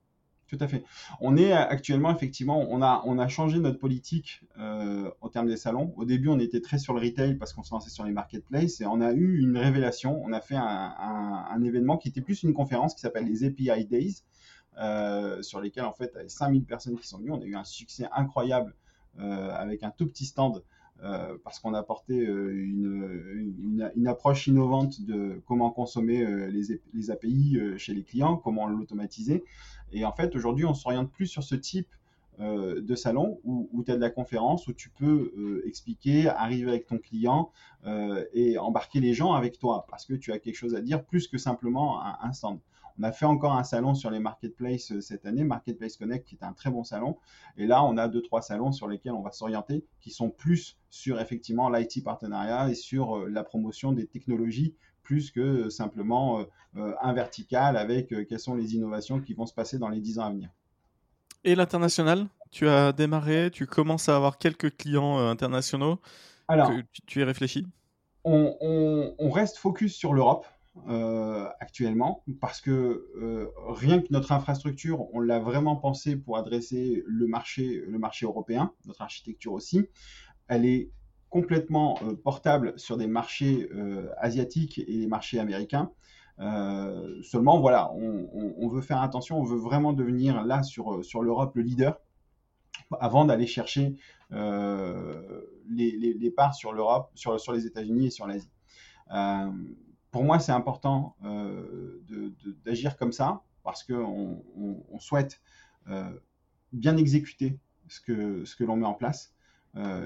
Tout 0.47 0.57
à 0.59 0.67
fait. 0.67 0.83
On 1.21 1.37
est 1.37 1.51
actuellement, 1.51 2.09
effectivement, 2.09 2.65
on 2.69 2.81
a, 2.81 3.03
on 3.05 3.19
a 3.19 3.27
changé 3.27 3.59
notre 3.59 3.77
politique 3.77 4.41
euh, 4.57 5.11
au 5.21 5.29
terme 5.29 5.45
des 5.45 5.57
salons. 5.57 5.93
Au 5.95 6.05
début, 6.05 6.29
on 6.29 6.39
était 6.39 6.59
très 6.59 6.79
sur 6.79 6.95
le 6.95 7.01
retail 7.01 7.35
parce 7.35 7.53
qu'on 7.53 7.61
se 7.61 7.71
lançait 7.71 7.91
sur 7.91 8.03
les 8.03 8.11
marketplaces 8.11 8.81
et 8.81 8.87
on 8.87 8.99
a 8.99 9.11
eu 9.11 9.39
une 9.39 9.55
révélation. 9.57 10.19
On 10.23 10.33
a 10.33 10.41
fait 10.41 10.55
un, 10.55 11.61
événement 11.63 11.97
qui 11.97 12.09
était 12.09 12.21
plus 12.21 12.41
une 12.41 12.53
conférence 12.53 12.95
qui 12.95 13.01
s'appelle 13.01 13.25
les 13.25 13.43
API 13.43 13.85
Days, 13.85 14.23
euh, 14.79 15.43
sur 15.43 15.61
lesquels, 15.61 15.85
en 15.85 15.93
fait, 15.93 16.11
il 16.13 16.17
y 16.17 16.19
avait 16.21 16.29
5000 16.29 16.65
personnes 16.65 16.97
qui 16.97 17.07
sont 17.07 17.19
venues. 17.19 17.31
On 17.31 17.41
a 17.41 17.45
eu 17.45 17.55
un 17.55 17.63
succès 17.63 18.07
incroyable 18.11 18.75
euh, 19.19 19.51
avec 19.53 19.83
un 19.83 19.91
tout 19.91 20.07
petit 20.07 20.25
stand 20.25 20.63
euh, 21.03 21.37
parce 21.43 21.59
qu'on 21.59 21.73
a 21.73 21.79
apporté 21.79 22.25
euh, 22.25 22.53
une, 22.53 23.91
une, 23.95 24.07
approche 24.07 24.47
innovante 24.47 25.01
de 25.01 25.41
comment 25.45 25.69
consommer 25.69 26.23
euh, 26.23 26.47
les, 26.47 26.79
les, 26.93 27.11
API 27.11 27.59
chez 27.77 27.93
les 27.93 28.03
clients, 28.03 28.37
comment 28.37 28.65
l'automatiser. 28.67 29.43
Et 29.91 30.05
en 30.05 30.13
fait, 30.13 30.33
aujourd'hui, 30.35 30.65
on 30.65 30.73
s'oriente 30.73 31.11
plus 31.11 31.27
sur 31.27 31.43
ce 31.43 31.55
type 31.55 31.89
de 32.37 32.95
salon 32.95 33.39
où, 33.45 33.69
où 33.71 33.81
tu 33.81 33.91
as 33.91 33.95
de 33.95 34.01
la 34.01 34.09
conférence, 34.09 34.67
où 34.67 34.73
tu 34.73 34.89
peux 34.89 35.63
expliquer, 35.65 36.27
arriver 36.27 36.69
avec 36.69 36.85
ton 36.85 36.97
client 36.97 37.49
et 38.33 38.57
embarquer 38.57 38.99
les 38.99 39.13
gens 39.13 39.31
avec 39.31 39.57
toi 39.57 39.85
parce 39.89 40.05
que 40.05 40.15
tu 40.15 40.33
as 40.33 40.39
quelque 40.39 40.55
chose 40.55 40.75
à 40.75 40.81
dire 40.81 41.05
plus 41.05 41.29
que 41.29 41.37
simplement 41.37 42.03
un, 42.03 42.17
un 42.21 42.33
stand. 42.33 42.59
On 42.97 43.03
a 43.03 43.11
fait 43.11 43.25
encore 43.25 43.53
un 43.53 43.63
salon 43.63 43.93
sur 43.93 44.09
les 44.09 44.19
marketplaces 44.19 44.91
euh, 44.91 45.01
cette 45.01 45.25
année, 45.25 45.43
Marketplace 45.43 45.97
Connect, 45.97 46.25
qui 46.25 46.35
est 46.35 46.43
un 46.43 46.53
très 46.53 46.69
bon 46.69 46.83
salon. 46.83 47.17
Et 47.57 47.67
là, 47.67 47.83
on 47.83 47.97
a 47.97 48.07
deux, 48.07 48.21
trois 48.21 48.41
salons 48.41 48.71
sur 48.71 48.87
lesquels 48.87 49.11
on 49.11 49.21
va 49.21 49.31
s'orienter, 49.31 49.85
qui 49.99 50.11
sont 50.11 50.29
plus 50.29 50.77
sur 50.89 51.19
effectivement 51.19 51.69
l'IT 51.69 52.03
partenariat 52.03 52.69
et 52.69 52.75
sur 52.75 53.17
euh, 53.17 53.29
la 53.29 53.43
promotion 53.43 53.91
des 53.91 54.07
technologies 54.07 54.75
plus 55.03 55.31
que 55.31 55.39
euh, 55.39 55.69
simplement 55.69 56.43
un 56.73 57.13
vertical 57.13 57.77
avec 57.77 58.13
quelles 58.27 58.39
sont 58.39 58.55
les 58.55 58.75
innovations 58.75 59.21
qui 59.21 59.33
vont 59.33 59.45
se 59.45 59.53
passer 59.53 59.77
dans 59.77 59.87
les 59.87 60.01
dix 60.01 60.19
ans 60.19 60.25
à 60.25 60.29
venir. 60.31 60.49
Et 61.45 61.55
l'international 61.55 62.27
Tu 62.51 62.67
as 62.67 62.91
démarré, 62.91 63.49
tu 63.49 63.65
commences 63.65 64.09
à 64.09 64.15
avoir 64.17 64.37
quelques 64.37 64.75
clients 64.75 65.19
internationaux. 65.19 66.01
Alors, 66.49 66.71
tu, 67.05 67.21
y 67.21 67.23
réfléchis? 67.23 67.65
On, 68.25 69.13
on, 69.17 69.29
reste 69.29 69.57
focus 69.57 69.95
sur 69.95 70.13
l'Europe. 70.13 70.47
Euh, 70.89 71.47
actuellement 71.61 72.21
parce 72.41 72.59
que 72.59 73.07
euh, 73.15 73.47
rien 73.69 74.01
que 74.01 74.07
notre 74.09 74.33
infrastructure, 74.33 75.07
on 75.15 75.21
l'a 75.21 75.39
vraiment 75.39 75.77
pensé 75.77 76.17
pour 76.17 76.37
adresser 76.37 77.01
le 77.07 77.27
marché, 77.27 77.81
européen, 78.23 78.73
notre 78.85 79.01
architecture 79.01 79.53
aussi. 79.53 79.87
Elle 80.49 80.65
est 80.65 80.91
complètement 81.29 81.97
euh, 82.03 82.13
portable 82.13 82.77
sur 82.77 82.97
des 82.97 83.07
marchés 83.07 83.69
asiatiques 84.17 84.79
et 84.79 84.99
des 84.99 85.07
marchés 85.07 85.39
américains. 85.39 85.91
seulement, 86.37 87.59
voilà, 87.61 87.91
on, 87.93 88.67
veut 88.67 88.81
faire 88.81 89.01
attention, 89.01 89.39
on 89.39 89.43
veut 89.43 89.57
vraiment 89.57 89.93
devenir 89.93 90.43
là 90.43 90.61
sur, 90.61 91.01
l'Europe 91.21 91.55
le 91.55 91.61
leader 91.61 92.01
avant 92.99 93.23
d'aller 93.23 93.47
chercher 93.47 93.95
les, 94.31 95.97
les, 96.19 96.31
parts 96.31 96.53
sur 96.53 96.73
l'Europe, 96.73 97.11
sur, 97.15 97.39
sur 97.39 97.53
les 97.53 97.65
États-Unis 97.65 98.07
et 98.07 98.11
sur 98.11 98.27
l'Asie 98.27 98.51
pour 100.15 100.23
moi, 100.23 100.39
c'est 100.39 100.53
important 100.53 101.17
d'agir 102.63 102.95
comme 102.95 103.11
ça 103.11 103.41
parce 103.63 103.83
qu'on 103.83 104.41
on, 104.55 104.97
souhaite 104.97 105.41
bien 106.71 106.95
exécuter 106.95 107.59
ce 107.89 107.99
que, 107.99 108.63
l'on 108.63 108.77
met 108.77 108.85
en 108.85 108.93
place 108.93 109.33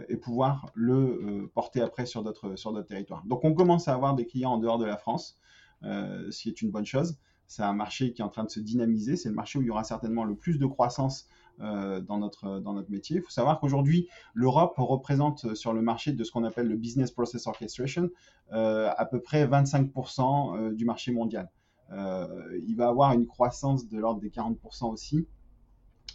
et 0.07 0.17
pouvoir 0.17 0.71
le 0.73 1.51
porter 1.53 1.81
après 1.81 2.07
sur 2.07 2.23
d'autres 2.23 2.81
territoires. 2.81 3.23
Donc 3.27 3.43
on 3.43 3.53
commence 3.53 3.87
à 3.87 3.93
avoir 3.93 4.15
des 4.15 4.25
clients 4.25 4.53
en 4.53 4.57
dehors 4.57 4.79
de 4.79 4.85
la 4.85 4.97
France, 4.97 5.37
ce 5.83 6.41
qui 6.41 6.49
est 6.49 6.59
une 6.63 6.71
bonne 6.71 6.87
chose. 6.87 7.19
C'est 7.45 7.61
un 7.61 7.73
marché 7.73 8.11
qui 8.11 8.23
est 8.23 8.25
en 8.25 8.29
train 8.29 8.45
de 8.45 8.49
se 8.49 8.59
dynamiser. 8.59 9.15
C'est 9.15 9.29
le 9.29 9.35
marché 9.35 9.59
où 9.59 9.61
il 9.61 9.67
y 9.67 9.69
aura 9.69 9.83
certainement 9.83 10.23
le 10.23 10.33
plus 10.33 10.57
de 10.57 10.65
croissance 10.65 11.27
euh, 11.27 11.38
dans, 11.59 12.17
notre, 12.17 12.59
dans 12.59 12.73
notre 12.73 12.89
métier. 12.89 13.17
Il 13.17 13.21
faut 13.21 13.29
savoir 13.29 13.59
qu'aujourd'hui, 13.59 14.07
l'Europe 14.33 14.73
représente 14.77 15.53
sur 15.55 15.73
le 15.73 15.81
marché 15.81 16.13
de 16.13 16.23
ce 16.23 16.31
qu'on 16.31 16.43
appelle 16.43 16.67
le 16.67 16.77
Business 16.77 17.11
Process 17.11 17.45
Orchestration 17.47 18.09
euh, 18.51 18.89
à 18.97 19.05
peu 19.05 19.21
près 19.21 19.45
25% 19.45 20.57
euh, 20.57 20.73
du 20.73 20.85
marché 20.85 21.11
mondial. 21.11 21.51
il 21.91 22.75
va 22.77 22.87
avoir 22.87 23.13
une 23.13 23.27
croissance 23.27 23.87
de 23.87 23.97
l'ordre 23.97 24.21
des 24.21 24.29
40% 24.29 24.91
aussi. 24.91 25.27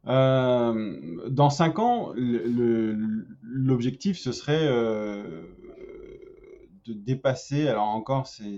Dans 0.06 1.50
5 1.52 1.78
ans, 1.78 2.14
l'objectif, 3.44 4.18
ce 4.18 4.32
serait 4.32 4.68
de 4.68 5.54
dépasser, 6.94 7.68
alors 7.68 7.90
encore, 7.90 8.26
c'est 8.26 8.58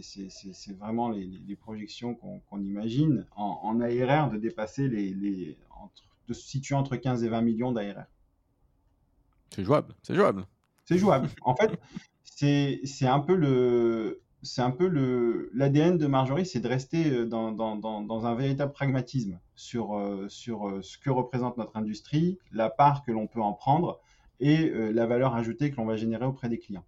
vraiment 0.80 1.10
les, 1.10 1.58
projections 1.58 2.15
qu'on 2.15 2.62
imagine, 2.62 3.26
en, 3.36 3.60
en, 3.63 3.82
ARR, 3.82 4.32
de 4.32 4.38
dépasser 4.38 4.88
les, 4.88 5.13
les 5.13 5.58
entre 5.70 6.08
de 6.27 6.33
se 6.33 6.47
situer 6.47 6.75
entre 6.75 6.95
15 6.95 7.23
et 7.23 7.29
20 7.29 7.41
millions 7.41 7.71
d'ARR. 7.71 8.05
C'est 9.53 9.63
jouable, 9.63 9.95
c'est 10.03 10.15
jouable. 10.15 10.45
C'est 10.85 10.97
jouable. 10.97 11.29
En 11.41 11.55
fait, 11.55 11.79
c'est 12.23 13.07
un 13.07 13.19
peu 13.19 13.35
le 13.35 14.21
c'est 14.43 14.61
un 14.61 14.71
peu 14.71 14.87
le 14.87 15.49
l'ADN 15.53 15.97
de 15.97 16.07
Marjorie, 16.07 16.45
c'est 16.45 16.59
de 16.59 16.67
rester 16.67 17.11
euh, 17.11 17.25
dans, 17.25 17.51
dans, 17.51 17.75
dans, 17.75 18.25
un 18.25 18.35
véritable 18.35 18.71
pragmatisme 18.71 19.39
sur, 19.55 19.97
euh, 19.97 20.27
sur 20.29 20.67
euh, 20.67 20.81
ce 20.81 20.97
que 20.97 21.09
représente 21.09 21.57
notre 21.57 21.75
industrie, 21.75 22.37
la 22.51 22.69
part 22.69 23.03
que 23.03 23.11
l'on 23.11 23.27
peut 23.27 23.41
en 23.41 23.53
prendre 23.53 23.99
et 24.39 24.69
la 24.69 25.07
valeur 25.07 25.33
ajoutée 25.33 25.71
que 25.71 25.77
l'on 25.77 25.87
va 25.87 25.95
générer 25.95 26.23
auprès 26.23 26.47
des 26.47 26.59
clients. 26.59 26.85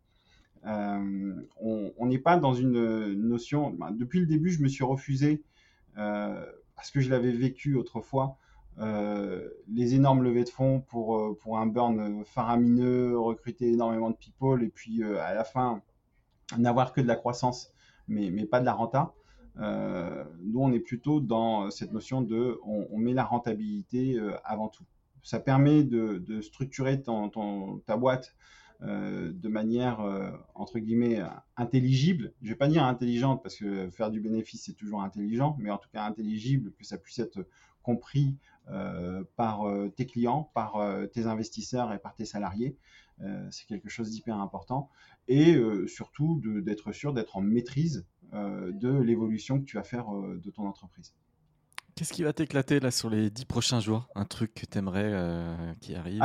on 0.64 2.06
n'est 2.06 2.20
pas 2.20 2.38
dans 2.38 2.54
une 2.54 3.16
notion. 3.16 3.72
Ben, 3.72 3.90
depuis 3.90 4.20
le 4.20 4.28
début, 4.28 4.52
je 4.52 4.62
me 4.62 4.68
suis 4.68 4.84
refusé 4.84 5.42
parce 5.96 6.92
que 6.94 7.00
je 7.00 7.10
l'avais 7.10 7.32
vécu 7.32 7.74
autrefois 7.74 8.38
euh, 8.78 9.50
les 9.68 9.96
énormes 9.96 10.24
levées 10.24 10.46
de 10.46 10.50
fonds 10.50 10.80
pour, 10.80 11.18
euh, 11.18 11.38
pour 11.42 11.58
un 11.58 11.66
burn 11.66 12.24
faramineux, 12.24 13.18
recruter 13.18 13.72
énormément 13.72 14.10
de 14.10 14.16
people 14.16 14.64
et 14.64 14.70
puis 14.70 15.04
euh, 15.04 15.22
à 15.22 15.34
la 15.34 15.44
fin 15.44 15.82
n'avoir 16.58 16.94
que 16.94 17.02
de 17.02 17.08
la 17.08 17.18
croissance 17.18 17.74
mais, 18.08 18.32
mais 18.32 18.46
pas 18.46 18.62
de 18.62 18.66
la 18.66 18.74
renta. 18.74 19.14
nous, 19.58 20.62
on 20.62 20.72
est 20.72 20.80
plutôt 20.80 21.20
dans 21.20 21.70
cette 21.70 21.92
notion 21.92 22.22
de 22.22 22.60
on, 22.64 22.98
met 22.98 23.14
la 23.14 23.24
rentabilité 23.24 24.18
avant 24.44 24.68
tout. 24.68 24.86
Ça 25.22 25.40
permet 25.40 25.84
de, 25.84 26.42
structurer 26.42 27.04
ta 27.04 27.98
boîte 27.98 28.36
de 28.82 29.48
manière 29.48 30.00
entre 30.56 30.80
guillemets 30.80 31.22
intelligible. 31.56 32.34
Je 32.42 32.50
vais 32.50 32.56
pas 32.56 32.68
dire 32.68 32.84
intelligente 32.84 33.44
parce 33.44 33.58
que 33.58 33.92
faire 33.92 34.10
du 34.10 34.22
bénéfice 34.22 34.64
c'est 34.64 34.74
toujours 34.74 35.04
intelligent, 35.04 35.56
mais 35.60 35.70
en 35.70 35.78
tout 35.78 35.90
cas 35.94 36.04
intelligible, 36.04 36.72
que 36.72 36.84
ça 36.84 36.98
puisse 36.98 37.20
être 37.20 37.46
compris 37.84 38.38
par 39.36 39.68
euh, 39.68 39.90
tes 39.90 40.06
clients, 40.06 40.52
par 40.54 40.78
euh, 40.78 41.06
tes 41.08 41.26
investisseurs 41.26 41.94
et 41.94 42.00
par 42.00 42.16
tes 42.16 42.26
salariés. 42.26 42.78
c'est 43.52 43.66
quelque 43.66 43.90
chose 43.90 44.12
d'hyper 44.12 44.38
important. 44.38 44.90
Et 45.28 45.62
surtout 45.88 46.42
d'être 46.62 46.92
sûr 46.92 47.14
d'être 47.14 47.36
en 47.36 47.42
maîtrise 47.42 48.08
de 48.34 48.98
l'évolution 49.02 49.60
que 49.60 49.66
tu 49.66 49.76
vas 49.76 49.84
faire 49.84 50.08
de 50.10 50.50
ton 50.52 50.66
entreprise. 50.66 51.14
Qu'est-ce 51.96 52.14
qui 52.14 52.24
va 52.24 52.32
t'éclater 52.32 52.80
là 52.80 52.92
sur 52.92 53.10
les 53.10 53.30
dix 53.30 53.46
prochains 53.46 53.82
jours? 53.82 54.08
Un 54.16 54.26
truc 54.26 54.54
que 54.54 54.66
tu 54.66 54.78
aimerais 54.78 55.76
qui 55.82 55.96
arrive? 55.96 56.24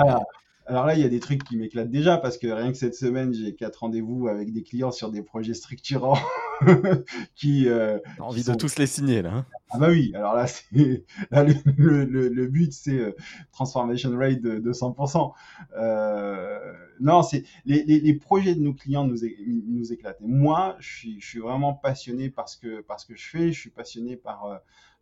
Alors 0.67 0.87
là, 0.87 0.95
il 0.95 1.01
y 1.01 1.05
a 1.05 1.09
des 1.09 1.21
trucs 1.21 1.45
qui 1.45 1.57
m'éclatent 1.59 1.91
déjà 1.91 2.17
parce 2.17 2.39
que 2.39 2.47
rien 2.47 2.73
que 2.73 2.79
cette 2.79 2.95
semaine, 2.95 3.35
j'ai 3.35 3.55
quatre 3.55 3.81
rendez-vous 3.81 4.29
avec 4.29 4.53
des 4.53 4.63
clients 4.63 4.93
sur 4.93 5.11
des 5.11 5.23
projets 5.23 5.53
structurants 5.53 6.19
qui. 7.35 7.69
Euh, 7.69 7.99
T'as 8.17 8.23
envie 8.25 8.45
de 8.45 8.55
tous 8.55 8.77
les 8.79 8.87
signer 8.87 9.23
là. 9.23 9.33
Hein 9.33 9.47
ah 9.71 9.79
bah 9.79 9.89
oui. 9.91 10.13
Alors 10.15 10.35
là, 10.35 10.47
le, 10.73 12.05
le, 12.05 12.29
le, 12.29 12.47
but, 12.47 12.73
c'est 12.73 12.99
euh, 12.99 13.17
transformation 13.53 14.17
rate 14.17 14.41
de, 14.41 14.59
de 14.59 14.73
100%. 14.73 15.33
Euh, 15.77 16.73
non, 17.01 17.23
c'est 17.23 17.45
les, 17.65 17.83
les, 17.85 18.01
les, 18.01 18.15
projets 18.15 18.55
de 18.55 18.61
nos 18.61 18.75
clients 18.75 19.05
nous, 19.05 19.19
nous 19.47 19.93
éclatent. 19.93 20.21
Et 20.21 20.29
moi, 20.29 20.77
je 20.79 20.89
suis, 20.89 21.21
je 21.21 21.27
suis 21.27 21.41
vraiment 21.41 21.75
passionné 21.75 22.31
par 22.31 22.49
ce 22.49 22.57
que 22.57 22.81
par 22.83 23.01
ce 23.01 23.07
que 23.07 23.17
je 23.17 23.29
fais. 23.29 23.53
Je 23.53 23.61
suis 23.61 23.71
passionné 23.71 24.17
par 24.17 24.45
euh, 24.45 24.57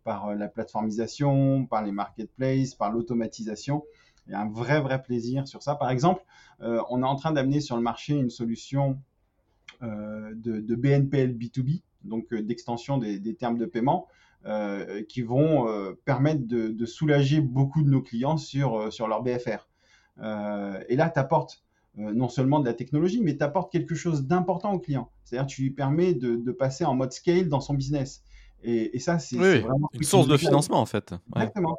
par 0.04 0.34
la 0.34 0.48
plateformisation, 0.48 1.66
par 1.66 1.82
les 1.84 1.92
marketplaces, 1.92 2.74
par 2.74 2.90
l'automatisation. 2.90 3.84
Il 4.26 4.32
y 4.32 4.34
a 4.34 4.40
un 4.40 4.50
vrai, 4.50 4.80
vrai 4.80 5.02
plaisir 5.02 5.48
sur 5.48 5.62
ça. 5.62 5.74
Par 5.74 5.90
exemple, 5.90 6.24
euh, 6.60 6.80
on 6.90 7.02
est 7.02 7.06
en 7.06 7.16
train 7.16 7.32
d'amener 7.32 7.60
sur 7.60 7.76
le 7.76 7.82
marché 7.82 8.14
une 8.14 8.30
solution 8.30 9.00
euh, 9.82 10.32
de, 10.34 10.74
BNPL 10.74 11.34
B2B, 11.36 11.82
donc 12.04 12.32
euh, 12.32 12.42
d'extension 12.42 12.98
des, 12.98 13.34
termes 13.34 13.58
de 13.58 13.66
paiement, 13.66 14.08
qui 15.08 15.22
vont 15.22 15.94
permettre 16.04 16.48
de, 16.48 16.84
soulager 16.84 17.40
beaucoup 17.40 17.82
de 17.82 17.88
nos 17.88 18.02
clients 18.02 18.36
sur, 18.36 18.92
sur 18.92 19.06
leur 19.06 19.22
BFR. 19.22 19.68
et 20.18 20.96
là, 20.96 21.10
tu 21.10 21.20
apportes 21.20 21.62
non 21.94 22.28
seulement 22.28 22.58
de 22.58 22.64
la 22.64 22.74
technologie, 22.74 23.20
mais 23.22 23.36
tu 23.36 23.44
apportes 23.44 23.70
quelque 23.70 23.94
chose 23.94 24.26
d'important 24.26 24.72
au 24.72 24.80
client. 24.80 25.12
C'est-à-dire 25.22 25.46
tu 25.46 25.62
lui 25.62 25.70
permets 25.70 26.12
de, 26.12 26.50
passer 26.50 26.84
en 26.84 26.96
mode 26.96 27.12
scale 27.12 27.48
dans 27.48 27.60
son 27.60 27.74
business. 27.74 28.24
Et, 28.64 28.98
ça, 28.98 29.20
c'est 29.20 29.36
vraiment 29.36 29.88
une 29.92 30.02
source 30.02 30.26
de 30.26 30.36
financement, 30.36 30.80
en 30.80 30.86
fait. 30.86 31.14
Exactement. 31.36 31.78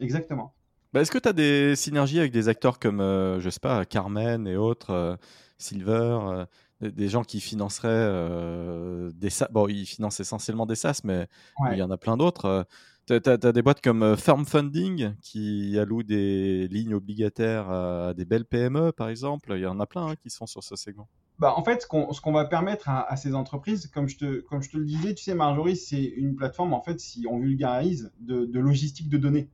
Exactement. 0.00 0.52
Bah, 0.94 1.00
est-ce 1.00 1.10
que 1.10 1.18
tu 1.18 1.28
as 1.28 1.32
des 1.32 1.74
synergies 1.74 2.20
avec 2.20 2.30
des 2.30 2.48
acteurs 2.48 2.78
comme, 2.78 3.00
euh, 3.00 3.40
je 3.40 3.50
sais 3.50 3.58
pas, 3.58 3.84
Carmen 3.84 4.46
et 4.46 4.56
autres, 4.56 4.90
euh, 4.90 5.16
Silver, 5.58 6.18
euh, 6.22 6.46
des, 6.80 7.08
gens 7.08 7.24
qui 7.24 7.40
financeraient 7.40 9.10
des 9.14 9.30
SaaS 9.30 9.48
Bon, 9.50 9.68
ils 9.68 9.86
financent 9.86 10.20
essentiellement 10.20 10.66
des 10.66 10.74
SaaS, 10.74 11.00
mais 11.04 11.26
il 11.72 11.78
y 11.78 11.82
en 11.82 11.90
a 11.90 11.96
plein 11.96 12.16
d'autres. 12.16 12.66
tu 13.06 13.14
as, 13.14 13.36
des 13.36 13.62
boîtes 13.62 13.80
comme 13.80 14.16
Firm 14.16 14.44
Funding 14.44 15.14
qui 15.20 15.78
allouent 15.78 16.02
des 16.02 16.68
lignes 16.68 16.94
obligataires 16.94 17.70
à 17.70 18.14
des 18.14 18.24
belles 18.24 18.44
PME, 18.44 18.92
par 18.92 19.08
exemple. 19.08 19.52
Il 19.54 19.60
y 19.60 19.66
en 19.66 19.80
a 19.80 19.86
plein 19.86 20.08
hein, 20.08 20.16
qui 20.16 20.30
sont 20.30 20.46
sur 20.46 20.62
ce 20.62 20.76
segment. 20.76 21.08
Bah, 21.38 21.54
en 21.56 21.64
fait, 21.64 21.82
ce 21.82 22.20
qu'on 22.20 22.32
va 22.32 22.44
permettre 22.44 22.88
à, 22.88 23.16
ces 23.16 23.34
entreprises, 23.34 23.88
comme 23.88 24.08
je, 24.08 24.18
te, 24.18 24.40
comme 24.40 24.62
je 24.62 24.70
te 24.70 24.76
le 24.76 24.84
disais, 24.84 25.14
tu 25.14 25.24
sais, 25.24 25.34
Marjorie, 25.34 25.76
c'est 25.76 26.02
une 26.02 26.36
plateforme, 26.36 26.72
en 26.72 26.80
fait, 26.80 27.00
si 27.00 27.26
on 27.28 27.38
vulgarise, 27.38 28.12
de 28.20 28.58
logistique 28.58 29.08
de 29.08 29.18
données. 29.18 29.48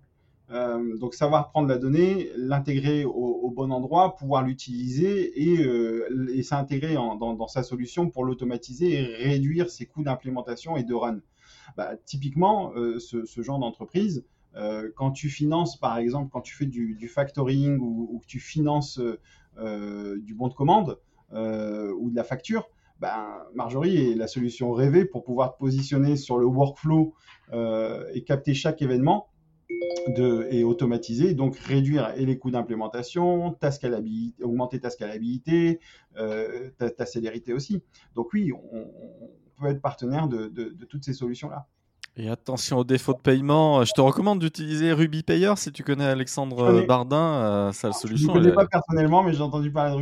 Euh, 0.53 0.97
donc 0.97 1.15
savoir 1.15 1.51
prendre 1.51 1.69
la 1.69 1.79
donnée, 1.79 2.31
l'intégrer 2.37 3.05
au, 3.05 3.53
bon 3.55 3.71
endroit, 3.71 4.17
pouvoir 4.17 4.43
l'utiliser 4.43 5.41
et, 5.41 5.65
euh, 5.65 6.07
s'intégrer 6.43 6.95
dans, 6.95 7.49
sa 7.49 7.63
solution 7.63 8.11
pour 8.11 8.25
l'automatiser 8.25 8.93
et 8.93 9.29
réduire 9.29 9.71
ses 9.71 9.87
coûts 9.87 10.03
d'implémentation 10.03 10.77
et 10.77 10.85
de 10.85 10.95
run. 10.95 11.21
Bah, 11.77 11.93
typiquement, 12.05 12.73
euh, 12.75 12.99
ce, 12.99 13.43
genre 13.43 13.59
d'entreprise, 13.59 14.25
quand 14.97 15.13
tu 15.13 15.29
finances 15.29 15.79
par 15.79 15.97
exemple, 15.99 16.29
quand 16.33 16.41
tu 16.41 16.57
fais 16.57 16.67
du, 16.67 17.09
factoring 17.09 17.79
ou, 17.79 18.19
que 18.21 18.27
tu 18.27 18.41
finances 18.41 18.99
du 18.99 20.35
bon 20.35 20.49
de 20.49 20.55
commande 20.55 20.99
ou 21.31 22.11
de 22.11 22.17
la 22.17 22.25
facture, 22.25 22.69
ben, 22.99 23.47
Marjorie 23.55 24.11
est 24.11 24.15
la 24.17 24.27
solution 24.27 24.73
rêvée 24.73 25.05
pour 25.05 25.23
pouvoir 25.23 25.55
te 25.55 25.59
positionner 25.59 26.17
sur 26.17 26.37
le 26.37 26.47
workflow 26.47 27.15
et 27.53 28.25
capter 28.25 28.55
chaque 28.55 28.83
événement 28.83 29.30
de, 30.09 30.47
et 30.51 30.65
automatiser, 30.65 31.35
donc 31.35 31.57
réduire 31.57 32.13
et 32.17 32.27
les 32.27 32.39
coûts 32.39 32.51
d'implémentation, 32.51 33.53
ta 33.53 33.71
scalabilité, 33.71 34.43
augmenter 34.43 34.81
ta 34.81 34.91
scalabilité, 34.91 35.81
euh, 36.17 36.71
ta, 36.79 37.07
célérité 37.07 37.53
aussi. 37.53 37.83
Donc 38.15 38.33
oui, 38.33 38.53
on, 38.53 38.89
peut 39.61 39.69
être 39.69 39.83
partenaire 39.83 40.27
de, 40.27 40.49
de, 40.49 40.85
toutes 40.87 41.05
ces 41.05 41.13
solutions-là. 41.13 41.67
Et 42.17 42.29
attention 42.29 42.79
aux 42.79 42.85
défauts 42.85 43.13
de 43.13 43.21
paiement, 43.21 43.85
je 43.85 43.93
te 43.93 44.01
recommande 44.01 44.41
d'utiliser 44.41 44.93
Ruby 44.93 45.23
Payer 45.23 45.53
si 45.57 45.71
tu 45.71 45.85
connais 45.85 46.07
Alexandre 46.07 46.85
Bardin, 46.87 47.17
euh, 47.17 47.73
sa 47.73 47.93
solution. 47.93 48.33
Je 48.33 48.39
ne 48.39 48.43
connais 48.43 48.55
pas 48.55 48.67
personnellement, 48.67 49.23
mais 49.23 49.33
j'ai 49.33 49.43
entendu 49.43 49.71
parler 49.71 49.93
de 49.93 49.99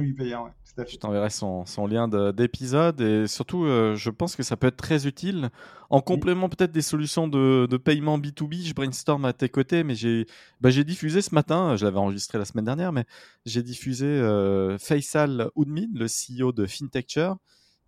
Je 0.86 0.96
t'enverrai 0.96 1.30
son, 1.30 1.64
lien 1.88 2.06
d'épisode 2.32 3.00
et 3.00 3.26
surtout, 3.26 3.64
euh, 3.64 3.96
je 3.96 4.10
pense 4.10 4.36
que 4.36 4.42
ça 4.42 4.56
peut 4.56 4.68
être 4.68 4.76
très 4.76 5.06
utile 5.06 5.50
en 5.90 6.00
complément 6.00 6.48
peut-être 6.48 6.70
des 6.70 6.82
solutions 6.82 7.26
de, 7.26 7.76
paiement 7.76 8.18
B2B. 8.18 8.64
Je 8.64 8.74
brainstorm 8.74 9.24
à 9.24 9.32
tes 9.32 9.48
côtés, 9.48 9.82
mais 9.82 9.94
j'ai 9.94 10.26
bah, 10.60 10.70
diffusé 10.70 11.20
ce 11.20 11.34
matin, 11.34 11.76
je 11.76 11.84
l'avais 11.84 11.98
enregistré 11.98 12.38
la 12.38 12.44
semaine 12.44 12.66
dernière, 12.66 12.92
mais 12.92 13.04
j'ai 13.44 13.62
diffusé 13.62 14.06
euh, 14.06 14.78
Faisal 14.78 15.50
Oudmin, 15.56 15.88
le 15.94 16.06
CEO 16.06 16.52
de 16.52 16.66
FinTechture. 16.66 17.36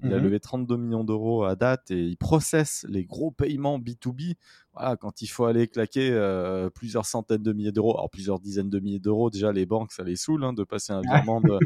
Il 0.03 0.15
a 0.15 0.19
mmh 0.19 0.23
levé 0.23 0.41
32 0.41 0.77
millions 0.77 1.05
d'euros 1.05 1.45
à 1.45 1.57
date 1.57 1.91
et 1.91 2.01
il 2.01 2.17
processe 2.17 2.87
les 2.89 3.05
gros 3.05 3.31
paiements 3.31 3.79
B2B. 3.79 4.35
Voilà, 4.73 4.97
quand 4.97 5.21
il 5.21 5.27
faut 5.27 5.45
aller 5.45 5.69
claquer 5.69 6.11
euh, 6.13 6.71
plusieurs 6.71 7.05
centaines 7.05 7.43
de 7.43 7.53
milliers 7.53 7.73
d'euros, 7.73 7.97
alors 7.97 8.09
plusieurs 8.09 8.39
dizaines 8.39 8.71
de 8.71 8.81
milliers 8.81 8.99
d'euros, 8.99 9.31
déjà 9.31 9.53
les 9.53 9.67
banques, 9.67 9.93
ça 9.93 10.03
les 10.03 10.17
saoule 10.17 10.45
hein, 10.45 10.53
de 10.53 10.65
passer 10.65 10.93
un 10.93 11.03
virement 11.03 11.41
de, 11.41 11.59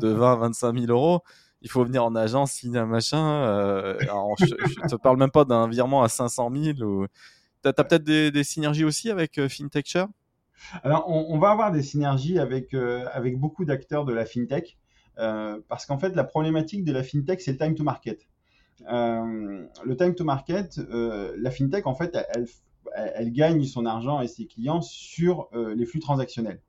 de 0.00 0.08
20 0.08 0.36
25 0.36 0.78
000 0.78 0.92
euros. 0.92 1.20
Il 1.60 1.70
faut 1.70 1.84
venir 1.84 2.04
en 2.04 2.14
agence, 2.14 2.52
signer 2.52 2.78
un 2.78 2.86
machin. 2.86 3.44
Euh, 3.44 3.96
je 4.38 4.44
ne 4.82 4.88
te 4.88 4.96
parle 4.96 5.18
même 5.18 5.30
pas 5.30 5.44
d'un 5.44 5.68
virement 5.68 6.02
à 6.02 6.08
500 6.08 6.50
000. 6.54 6.82
Ou... 6.82 7.06
Tu 7.62 7.68
as, 7.68 7.72
peut-être 7.72 8.04
des, 8.04 8.44
synergies 8.44 8.84
aussi 8.84 9.10
avec 9.10 9.38
euh, 9.38 9.48
FinTech 9.48 9.96
Alors, 10.82 11.08
on, 11.08 11.38
va 11.38 11.50
avoir 11.50 11.72
des 11.72 11.82
synergies 11.82 12.38
avec, 12.38 12.74
avec 12.74 13.38
beaucoup 13.38 13.64
d'acteurs 13.64 14.04
de 14.04 14.12
la 14.12 14.26
FinTech. 14.26 14.78
Euh, 15.18 15.60
parce 15.68 15.86
qu'en 15.86 15.98
fait, 15.98 16.14
la 16.14 16.24
problématique 16.24 16.84
de 16.84 16.92
la 16.92 17.02
fintech, 17.02 17.40
c'est 17.40 17.52
le 17.52 17.58
time 17.58 17.74
to 17.74 17.84
market. 17.84 18.26
Euh, 18.90 19.66
le 19.84 19.96
time 19.96 20.14
to 20.14 20.24
market, 20.24 20.78
euh, 20.78 21.34
la 21.38 21.50
fintech, 21.50 21.86
en 21.86 21.94
fait, 21.94 22.16
elle, 22.94 23.32
gagne 23.32 23.64
son 23.64 23.86
argent 23.86 24.20
et 24.20 24.28
ses 24.28 24.46
clients 24.46 24.80
sur 24.80 25.48
les 25.52 25.86
flux 25.86 26.00
transactionnels. 26.00 26.60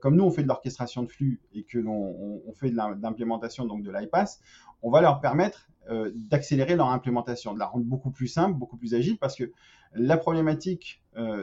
comme 0.00 0.16
nous, 0.16 0.24
on 0.24 0.30
fait 0.30 0.42
de 0.42 0.48
l'orchestration 0.48 1.02
de 1.02 1.08
flux 1.08 1.40
et 1.54 1.64
que 1.64 1.78
l'on 1.78 2.40
on 2.46 2.52
fait 2.54 2.70
de 2.70 2.76
l'implémentation 2.76 3.66
donc 3.66 3.82
de 3.82 3.90
l'iPass, 3.90 4.40
on 4.82 4.90
va 4.90 5.00
leur 5.00 5.20
permettre 5.20 5.68
d'accélérer 6.14 6.76
leur 6.76 6.88
implémentation, 6.88 7.52
de 7.52 7.58
la 7.58 7.66
rendre 7.66 7.84
beaucoup 7.84 8.10
plus 8.10 8.28
simple, 8.28 8.56
beaucoup 8.58 8.76
plus 8.76 8.94
agile, 8.94 9.18
parce 9.18 9.36
que 9.36 9.50
la 9.92 10.16
problématique 10.16 11.02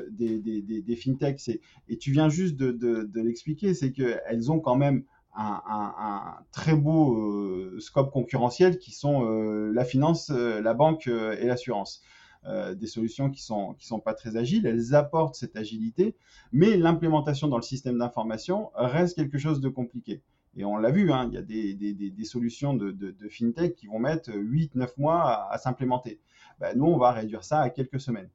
des, 0.09 0.39
des, 0.39 0.81
des, 0.81 0.95
fintechs, 0.95 1.59
et 1.89 1.97
tu 1.97 2.11
viens 2.11 2.29
juste 2.29 2.55
de, 2.55 2.71
de 2.71 3.21
l'expliquer, 3.21 3.73
c'est 3.75 3.91
qu'elles 3.91 4.51
ont 4.51 4.59
quand 4.59 4.77
même 4.77 5.03
un, 5.33 6.37
très 6.51 6.75
beau 6.75 7.15
euh, 7.15 7.77
scope 7.79 8.11
concurrentiel 8.11 8.77
qui 8.77 8.91
sont 8.91 9.25
euh, 9.25 9.71
la 9.73 9.85
finance, 9.85 10.29
euh, 10.29 10.61
la 10.61 10.73
banque 10.73 11.07
et 11.07 11.45
l'assurance. 11.45 12.01
des 12.45 12.87
solutions 12.87 13.29
qui 13.29 13.41
sont 13.43 13.75
qui 13.75 13.85
sont 13.85 13.99
pas 13.99 14.15
très 14.15 14.35
agiles, 14.35 14.65
elles 14.65 14.95
apportent 14.95 15.35
cette 15.35 15.55
agilité, 15.55 16.15
mais 16.51 16.75
l'implémentation 16.75 17.47
dans 17.47 17.57
le 17.57 17.63
système 17.63 17.99
d'information 17.99 18.71
reste 18.73 19.15
quelque 19.15 19.37
chose 19.37 19.61
de 19.61 19.69
compliqué. 19.69 20.23
Et 20.57 20.65
on 20.65 20.75
l'a 20.75 20.89
vu, 20.89 21.11
hein, 21.11 21.27
il 21.29 21.35
y 21.35 21.37
a 21.37 21.43
des, 21.43 21.75
des, 21.75 21.93
des 21.93 22.25
solutions 22.25 22.73
de, 22.73 22.91
de, 22.91 23.29
fintech 23.29 23.75
qui 23.75 23.85
vont 23.85 23.99
mettre 23.99 24.31
8-9 24.31 24.89
mois 24.97 25.47
à, 25.49 25.57
s'implémenter. 25.59 26.19
Ben, 26.59 26.75
nous, 26.75 26.87
on 26.87 26.97
va 26.97 27.11
réduire 27.11 27.43
ça 27.43 27.61
à 27.61 27.69
quelques 27.69 28.01
semaines. 28.01 28.29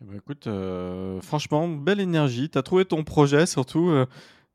Eh 0.00 0.04
ben, 0.04 0.16
écoute, 0.16 0.48
franchement, 1.22 1.68
belle 1.68 2.00
énergie. 2.00 2.48
Tu 2.48 2.56
as 2.56 2.62
trouvé 2.62 2.84
ton 2.84 3.02
projet, 3.02 3.44
surtout. 3.44 3.90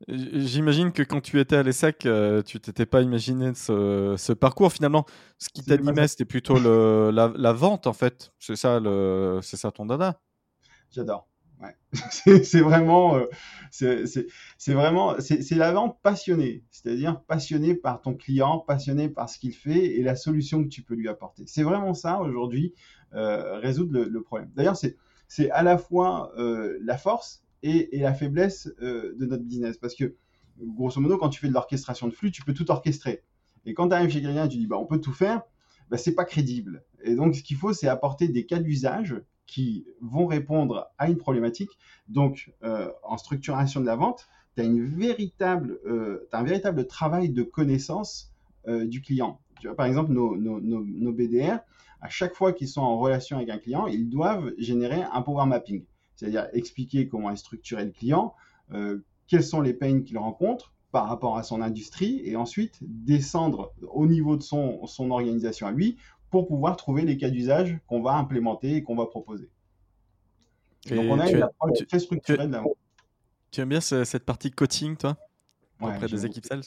J'imagine 0.08 0.92
que 0.92 1.04
quand 1.04 1.22
tu 1.22 1.40
étais 1.40 1.56
à 1.56 1.64
l'ESSEC, 1.64 2.06
euh, 2.06 2.42
tu 2.42 2.60
t'étais 2.60 2.86
pas 2.86 3.02
imaginé 3.02 3.54
ce, 3.54 4.34
parcours. 4.34 4.72
Finalement, 4.72 5.06
ce 5.38 5.50
qui 5.50 5.64
t'animait, 5.64 6.08
c'était 6.08 6.26
plutôt 6.26 6.60
le, 6.60 7.12
la, 7.12 7.54
vente, 7.54 7.88
en 7.88 7.94
fait. 7.94 8.32
C'est 8.40 8.56
ça, 8.56 8.80
le, 8.80 9.40
c'est 9.42 9.58
ça 9.58 9.72
ton 9.72 9.86
dada? 9.86 10.20
J'adore. 10.92 11.28
Ouais. 11.62 11.76
c'est 12.44 12.62
vraiment, 12.62 13.18
euh, 13.18 13.26
c'est 13.70 14.74
vraiment, 14.74 15.16
c'est 15.20 15.56
la 15.56 15.72
vente 15.72 16.00
passionnée. 16.02 16.64
C'est-à-dire 16.72 17.22
passionné 17.22 17.76
par 17.76 18.02
ton 18.02 18.16
client, 18.16 18.60
passionné 18.60 19.10
par 19.10 19.30
ce 19.30 19.38
qu'il 19.38 19.54
fait 19.54 19.86
et 19.86 20.02
la 20.02 20.16
solution 20.16 20.64
que 20.64 20.70
tu 20.70 20.82
peux 20.82 20.96
lui 20.96 21.08
apporter. 21.08 21.44
C'est 21.46 21.64
vraiment 21.64 21.94
ça 21.94 22.20
aujourd'hui, 22.20 22.74
euh, 23.14 23.60
résoudre 23.60 23.94
le, 23.94 24.06
le 24.06 24.24
problème. 24.24 24.50
D'ailleurs, 24.56 24.78
c'est 24.78 25.52
à 25.52 25.62
la 25.64 25.78
fois 25.78 26.34
la 26.36 26.98
force 26.98 27.44
et, 27.64 28.00
la 28.00 28.14
faiblesse 28.14 28.72
euh, 28.82 29.16
de 29.18 29.26
notre 29.26 29.44
business. 29.44 29.78
Parce 29.78 29.96
que, 29.96 30.16
grosso 30.60 31.00
modo, 31.00 31.18
quand 31.18 31.30
tu 31.30 31.40
fais 31.40 31.48
de 31.48 31.54
l'orchestration 31.54 32.08
de 32.08 32.14
flux, 32.14 32.32
tu 32.32 32.44
peux 32.44 32.54
tout 32.54 32.70
orchestrer. 32.72 33.24
Et 33.66 33.74
quand 33.74 33.90
tu 33.90 33.94
arrives 33.94 34.10
chez 34.10 34.22
quelqu'un 34.22 34.46
et 34.46 34.50
tu 34.50 34.58
dis, 34.58 34.68
bah, 34.68 34.78
on 34.78 34.86
peut 34.86 35.00
tout 35.00 35.14
faire, 35.14 35.44
bah, 35.90 35.98
c'est 35.98 36.16
pas 36.16 36.26
crédible. 36.26 36.84
Et 37.04 37.16
donc, 37.16 37.36
ce 37.36 37.44
qu'il 37.44 37.58
faut, 37.58 37.74
c'est 37.74 37.88
apporter 37.88 38.28
des 38.28 38.46
cas 38.46 38.60
d'usage 38.60 39.22
qui 39.46 39.86
vont 40.00 40.26
répondre 40.26 40.90
à 40.98 41.10
une 41.10 41.18
problématique. 41.18 41.72
Donc, 42.08 42.54
euh, 42.64 42.92
en 43.04 43.18
structuration 43.18 43.82
de 43.82 43.86
la 43.86 43.96
vente, 43.96 44.28
tu 44.56 44.62
as, 44.62 45.62
euh, 45.86 46.28
un 46.32 46.44
véritable 46.44 46.88
travail 46.88 47.30
de 47.30 47.44
connaissance 47.44 48.28
du 48.68 49.02
client. 49.02 49.42
Tu 49.60 49.66
vois, 49.66 49.76
par 49.76 49.88
exemple, 49.88 50.12
nos 50.12 51.12
BDR, 51.12 51.62
à 52.00 52.10
chaque 52.10 52.36
fois 52.36 52.54
qu'ils 52.54 52.68
sont 52.68 52.82
en 52.82 53.00
relation 53.00 53.38
avec 53.38 53.50
un 53.50 53.58
client, 53.58 53.88
ils 53.88 54.08
doivent 54.08 54.54
générer 54.60 55.02
un 55.02 55.22
power 55.24 55.48
mapping 55.48 55.84
c'est-à-dire 56.22 56.48
expliquer 56.54 57.08
comment 57.08 57.32
est 57.32 57.36
structuré 57.36 57.84
le 57.84 57.90
client, 57.90 58.36
euh, 58.74 59.00
quels 59.26 59.44
sont 59.44 59.60
les 59.60 59.74
pains 59.74 60.04
qu'il 60.04 60.20
rencontre 60.20 60.72
par 60.92 61.08
rapport 61.08 61.36
à 61.36 61.42
son 61.42 61.62
industrie, 61.62 62.22
et 62.24 62.36
ensuite 62.36 62.78
descendre 62.82 63.74
au 63.82 64.06
niveau 64.06 64.38
de 64.38 64.44
son, 64.44 64.86
son 64.86 65.10
organisation 65.10 65.66
à 65.66 65.72
lui 65.72 65.98
pour 66.30 66.48
pouvoir 66.48 66.78
trouver 66.78 67.02
les 67.04 67.18
cas 67.18 67.32
d'usage 67.32 67.80
qu'on 67.88 68.04
va 68.04 68.14
implémenter 68.18 68.76
et 68.76 68.84
qu'on 68.84 68.96
va 68.96 69.08
proposer. 69.08 69.50
Donc 70.90 71.06
on 71.10 71.20
a 71.20 71.32
une 71.32 71.42
approche 71.42 71.88
très 71.88 72.00
structurée 72.00 72.46
de 72.46 72.52
la 72.52 72.64
Tu 73.50 73.62
aimes 73.62 73.70
bien 73.70 73.82
cette 73.82 74.26
partie 74.26 74.52
coaching, 74.52 74.96
toi? 74.96 75.18
Auprès 75.80 76.08
des 76.08 76.26
équipes 76.26 76.46
sales? 76.46 76.62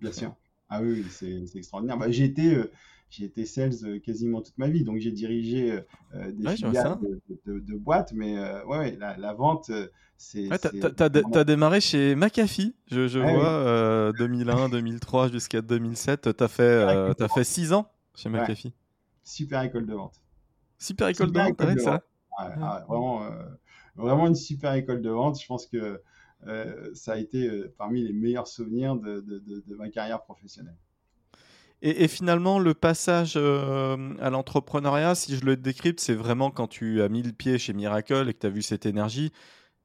Bien 0.00 0.12
sûr. 0.12 0.36
Ah 0.68 0.80
oui, 0.82 1.04
c'est 1.10 1.42
extraordinaire. 1.56 1.98
Bah, 1.98 2.10
j'ai 2.10 2.26
été, 2.26 2.54
euh, 2.54 2.70
j'ai 3.10 3.24
été 3.24 3.44
sales 3.44 3.72
euh, 3.82 3.98
quasiment 3.98 4.40
toute 4.40 4.56
ma 4.56 4.68
vie, 4.68 4.84
donc 4.84 4.98
j'ai 4.98 5.10
dirigé 5.10 5.72
euh, 5.72 5.80
euh, 6.14 6.32
des 6.32 6.56
filiales 6.56 6.96
de, 7.44 7.76
boîtes, 7.76 8.12
mais 8.12 8.38
ouais, 8.64 8.96
la, 8.96 9.34
vente, 9.34 9.70
c'est. 10.16 10.48
Ouais, 10.48 10.58
tu 10.58 11.38
as, 11.38 11.44
démarré 11.44 11.80
chez 11.80 12.14
McAfee, 12.14 12.74
je, 12.86 13.08
je 13.08 13.18
ah 13.18 14.12
vois, 14.12 14.12
2001, 14.18 14.68
2003 14.68 15.30
jusqu'à 15.30 15.60
2007. 15.60 16.36
Tu 16.36 16.44
as 16.44 16.48
fait, 16.48 16.82
as 16.82 17.28
fait 17.28 17.44
6 17.44 17.72
ans 17.72 17.90
chez 18.14 18.28
McAfee. 18.28 18.72
Super 19.24 19.62
école 19.62 19.86
de 19.86 19.94
vente. 19.94 20.14
Super 20.78 21.08
école 21.08 21.32
de 21.32 21.38
vente, 21.38 21.80
ça. 21.80 22.02
vraiment, 22.86 23.28
vraiment 23.96 24.28
une 24.28 24.36
super 24.36 24.74
école 24.74 25.02
de 25.02 25.10
vente. 25.10 25.40
Je 25.40 25.46
pense 25.46 25.66
que 25.66 26.00
ça 26.94 27.14
a 27.14 27.16
été 27.16 27.50
parmi 27.76 28.02
les 28.02 28.12
meilleurs 28.12 28.46
souvenirs 28.46 28.94
de, 28.94 29.20
de 29.20 29.74
ma 29.74 29.88
carrière 29.88 30.22
professionnelle. 30.22 30.76
Et, 31.82 32.08
finalement, 32.08 32.58
le 32.58 32.74
passage 32.74 33.34
euh, 33.36 34.14
à 34.20 34.28
l'entrepreneuriat, 34.28 35.14
si 35.14 35.36
je 35.36 35.46
le 35.46 35.56
décrypte, 35.56 35.98
c'est 36.00 36.14
vraiment 36.14 36.50
quand 36.50 36.66
tu 36.66 37.00
as 37.00 37.08
mis 37.08 37.22
le 37.22 37.32
pied 37.32 37.56
chez 37.56 37.72
Miracle 37.72 38.28
et 38.28 38.34
que 38.34 38.38
tu 38.38 38.46
as 38.46 38.50
vu 38.50 38.60
cette 38.60 38.84
énergie. 38.84 39.32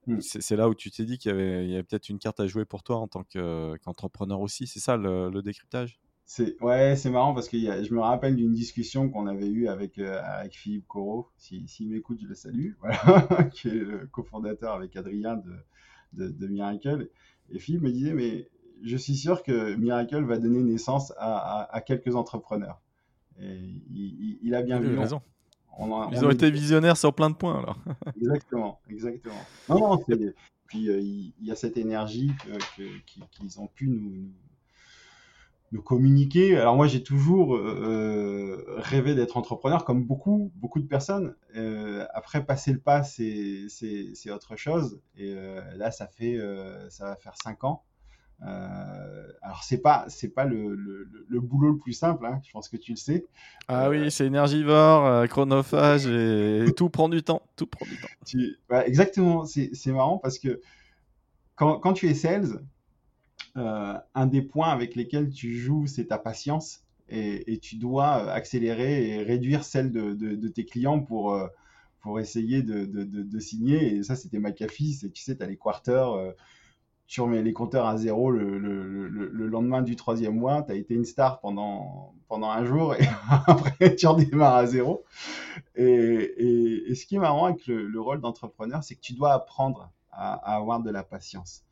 Hmm. 0.06 0.20
C'est 0.20 0.58
là 0.58 0.68
où 0.68 0.76
tu 0.76 0.92
t'es 0.92 1.06
dit 1.06 1.18
qu'il 1.18 1.32
y 1.32 1.34
avait, 1.34 1.84
peut-être 1.84 2.10
une 2.10 2.20
carte 2.20 2.42
à 2.42 2.48
jouer 2.48 2.66
pour 2.66 2.84
toi 2.84 2.98
en 2.98 3.08
tant 3.08 3.24
qu'entrepreneur 3.24 4.42
aussi. 4.42 4.68
C'est 4.68 4.82
ça 4.82 4.98
le, 4.98 5.42
décryptage? 5.42 5.98
C'est 6.26 6.62
ouais, 6.62 6.96
c'est 6.98 7.10
marrant 7.10 7.34
parce 7.34 7.48
que 7.48 7.58
je 7.58 7.94
me 7.94 8.02
rappelle 8.02 8.36
d'une 8.36 8.54
discussion 8.54 9.10
qu'on 9.10 9.28
avait 9.28 9.48
eue 9.48 9.68
avec 9.68 10.00
euh, 10.00 10.20
avec 10.24 10.54
Philippe 10.54 10.88
Corot. 10.88 11.30
S'il 11.38 11.70
si, 11.70 11.86
m'écoute, 11.86 12.20
je 12.22 12.28
le 12.28 12.36
salue. 12.36 12.74
Voilà, 12.82 13.44
qui 13.54 13.70
est 13.70 13.72
le 13.72 14.08
cofondateur 14.08 14.74
avec 14.74 14.96
Adrien 14.96 15.42
de, 16.14 16.28
de 16.28 16.48
Miracle. 16.48 17.10
Et 17.52 17.60
Philippe 17.60 17.84
me 17.84 17.92
disait 17.92 18.14
mais 18.14 18.50
je 18.84 18.98
suis 18.98 19.16
sûr 19.16 19.44
que 19.44 19.76
Miracle 19.76 20.24
va 20.24 20.38
donner 20.38 20.62
naissance 20.62 21.14
à, 21.18 21.82
quelques 21.86 22.16
entrepreneurs. 22.16 22.82
Et 23.40 23.60
il, 24.42 24.56
a 24.56 24.62
bien 24.62 24.80
vu. 24.80 24.98
raison. 24.98 25.22
Ils 26.12 26.26
ont 26.26 26.30
été 26.30 26.50
visionnaires 26.50 26.98
sur 26.98 27.14
plein 27.14 27.30
de 27.30 27.36
points 27.36 27.60
alors. 27.60 27.78
exactement, 28.18 28.80
exactement. 28.90 29.36
Non, 29.70 29.80
non, 29.80 30.04
puis 30.68 30.90
euh, 30.90 31.00
il 31.00 31.34
y, 31.42 31.52
a 31.52 31.56
cette 31.56 31.78
énergie 31.78 32.32
qu'ils 33.36 33.60
ont 33.60 33.68
pu 33.68 33.88
nous, 33.88 34.32
nous 35.72 35.82
communiquer. 35.82 36.58
Alors 36.58 36.76
moi, 36.76 36.88
j'ai 36.88 37.04
toujours 37.04 37.56
euh, 37.56 38.64
rêvé 38.78 39.16
d'être 39.16 39.38
entrepreneur, 39.38 39.86
comme 39.86 40.04
beaucoup, 40.06 40.52
beaucoup 40.56 40.80
de 40.80 40.88
personnes. 40.88 41.36
Euh, 41.56 42.06
après, 42.14 42.46
passer 42.46 42.72
le 42.72 42.80
pas, 42.80 43.04
c'est 43.04 43.68
autre 44.32 44.56
chose. 44.56 45.02
Et 45.18 45.36
là, 45.76 45.92
ça 45.92 46.08
fait, 46.08 46.40
ça 46.90 47.06
va 47.06 47.16
faire 47.16 47.36
cinq 47.42 47.64
ans 47.64 47.84
euh, 48.42 49.28
alors 49.42 49.64
c'est 49.64 49.78
pas 49.78 50.06
c'est 50.10 50.28
pas 50.28 50.46
le, 50.46 50.76
le, 50.76 51.40
boulot 51.40 51.72
le 51.72 51.78
plus 51.78 51.94
simple, 51.94 52.26
hein, 52.26 52.42
je 52.46 52.52
pense 52.52 52.68
que 52.68 52.78
tu 52.78 52.92
le 52.92 52.98
sais. 52.98 53.26
Ah 53.68 53.90
oui, 53.90 53.98
euh, 53.98 54.10
c'est 54.10 54.26
énergivore, 54.26 55.06
euh, 55.06 55.26
chronophage 55.28 56.06
et, 56.08 56.66
tout 56.76 56.90
prend 56.90 57.08
du 57.08 57.24
temps, 57.24 57.42
tout 57.56 57.66
prend 57.66 57.86
du 57.86 57.98
temps. 57.98 58.80
exactement, 58.82 59.46
c'est 59.46 59.92
marrant 59.92 60.18
parce 60.18 60.38
que 60.38 60.62
quand, 61.56 61.80
quand 61.80 61.94
tu 61.94 62.10
es 62.10 62.14
sales, 62.14 62.62
un 63.56 64.26
des 64.26 64.42
points 64.42 64.70
avec 64.70 64.96
lesquels 64.96 65.32
tu 65.32 65.58
joues, 65.58 65.88
c'est 65.88 66.08
ta 66.08 66.18
patience 66.18 66.82
et, 67.08 67.54
et, 67.54 67.60
tu 67.60 67.78
dois 67.78 68.30
accélérer 68.32 69.10
et 69.10 69.24
réduire 69.24 69.64
celle 69.64 69.94
de, 69.94 70.14
de, 70.14 70.48
tes 70.50 70.66
clients 70.66 71.00
pour 71.00 71.40
pour 72.02 72.20
essayer 72.20 72.62
de, 72.64 72.84
de, 72.86 73.40
signer. 73.40 73.96
Et 73.96 74.04
ça, 74.04 74.18
c'était 74.18 74.40
McAfee. 74.40 75.10
Tu 75.14 75.24
sais, 75.24 75.38
tu 75.38 75.42
as 75.44 75.48
les 75.48 75.56
quarters 75.56 76.34
tu 77.08 77.22
remets 77.22 77.44
les 77.44 77.54
compteurs 77.54 77.86
à 77.86 77.98
zéro 77.98 78.32
le, 78.32 78.58
le, 78.58 79.08
le, 79.08 79.48
lendemain 79.48 79.82
du 79.82 79.96
troisième 79.96 80.36
mois, 80.36 80.64
tu 80.64 80.72
as 80.72 80.76
été 80.76 80.96
une 80.96 81.06
star 81.06 81.40
pendant, 81.40 82.14
pendant 82.28 82.50
un 82.50 82.66
jour 82.66 82.96
et 82.96 83.08
après 83.48 83.96
tu 83.96 84.08
redémarres 84.08 84.56
à 84.56 84.66
zéro. 84.66 85.04
Et, 85.76 86.86
et, 86.88 86.96
ce 86.96 87.06
qui 87.06 87.16
est 87.16 87.20
marrant 87.20 87.46
avec 87.46 87.68
le, 87.68 88.00
rôle 88.00 88.22
d'entrepreneur, 88.22 88.84
c'est 88.84 88.96
que 88.96 89.02
tu 89.02 89.14
dois 89.14 89.34
apprendre 89.34 89.92
à, 90.12 90.34
avoir 90.56 90.82
de 90.82 90.90
la 90.90 91.04
patience. 91.04 91.64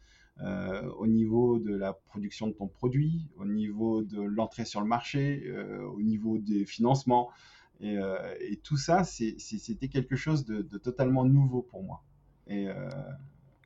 Euh, 0.41 0.89
au 0.97 1.05
niveau 1.05 1.59
de 1.59 1.75
la 1.75 1.93
production 1.93 2.47
de 2.47 2.53
ton 2.53 2.67
produit, 2.67 3.27
au 3.37 3.45
niveau 3.45 4.01
de 4.01 4.19
l'entrée 4.19 4.65
sur 4.65 4.81
le 4.81 4.87
marché, 4.87 5.43
euh, 5.45 5.83
au 5.85 6.01
niveau 6.01 6.39
des 6.39 6.65
financements. 6.65 7.29
Et, 7.79 7.97
euh, 7.97 8.17
et 8.39 8.57
tout 8.57 8.77
ça, 8.77 9.03
c'était 9.03 9.87
quelque 9.89 10.15
chose 10.15 10.43
de, 10.45 10.61
de, 10.61 10.77
totalement 10.77 11.23
nouveau 11.23 11.61
pour 11.61 11.83
moi. 11.83 12.03
Et, 12.47 12.67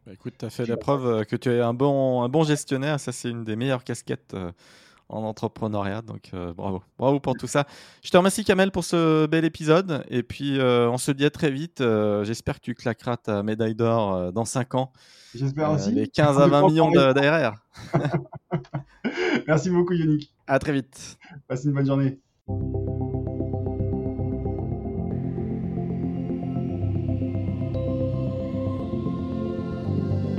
bah, 0.07 0.13
écoute, 0.13 0.35
tu 0.39 0.45
as 0.45 0.49
fait 0.49 0.65
la 0.65 0.77
preuve 0.77 1.05
euh, 1.05 1.23
que 1.25 1.35
tu 1.35 1.49
es 1.49 1.59
un 1.59 1.73
bon, 1.73 2.21
un 2.21 2.29
bon 2.29 2.45
gestionnaire. 2.45 2.97
Ça, 2.97 3.11
c'est 3.11 3.29
une 3.29 3.43
des 3.43 3.57
meilleures 3.57 3.83
casquettes 3.83 4.33
euh, 4.35 4.53
en 5.09 5.21
entrepreneuriat. 5.23 6.01
Donc, 6.01 6.29
euh, 6.33 6.53
bravo. 6.53 6.81
Bravo 6.97 7.19
pour 7.19 7.33
tout 7.33 7.47
ça. 7.47 7.67
Je 8.01 8.09
te 8.09 8.15
remercie, 8.15 8.45
Kamel, 8.45 8.71
pour 8.71 8.85
ce 8.85 9.25
bel 9.25 9.43
épisode. 9.43 10.05
Et 10.09 10.23
puis, 10.23 10.59
on 10.61 10.97
se 10.97 11.11
dit 11.11 11.25
à 11.25 11.29
très 11.29 11.51
vite. 11.51 11.83
J'espère 12.23 12.55
que 12.55 12.61
tu 12.61 12.73
claqueras 12.73 13.17
ta 13.17 13.43
médaille 13.43 13.75
d'or 13.75 14.31
dans 14.31 14.45
5 14.45 14.75
ans. 14.75 14.93
J'espère 15.35 15.71
aussi. 15.71 15.91
Les 15.91 16.07
15 16.07 16.39
à 16.39 16.47
20 16.61 16.67
millions 16.69 16.91
d'ARR. 16.91 17.57
Merci 19.47 19.69
beaucoup, 19.69 19.91
Yannick. 19.91 20.33
À 20.47 20.57
très 20.57 20.71
vite. 20.71 21.17
Passe 21.49 21.65
une 21.65 21.73
bonne 21.73 21.85
journée. 21.85 22.17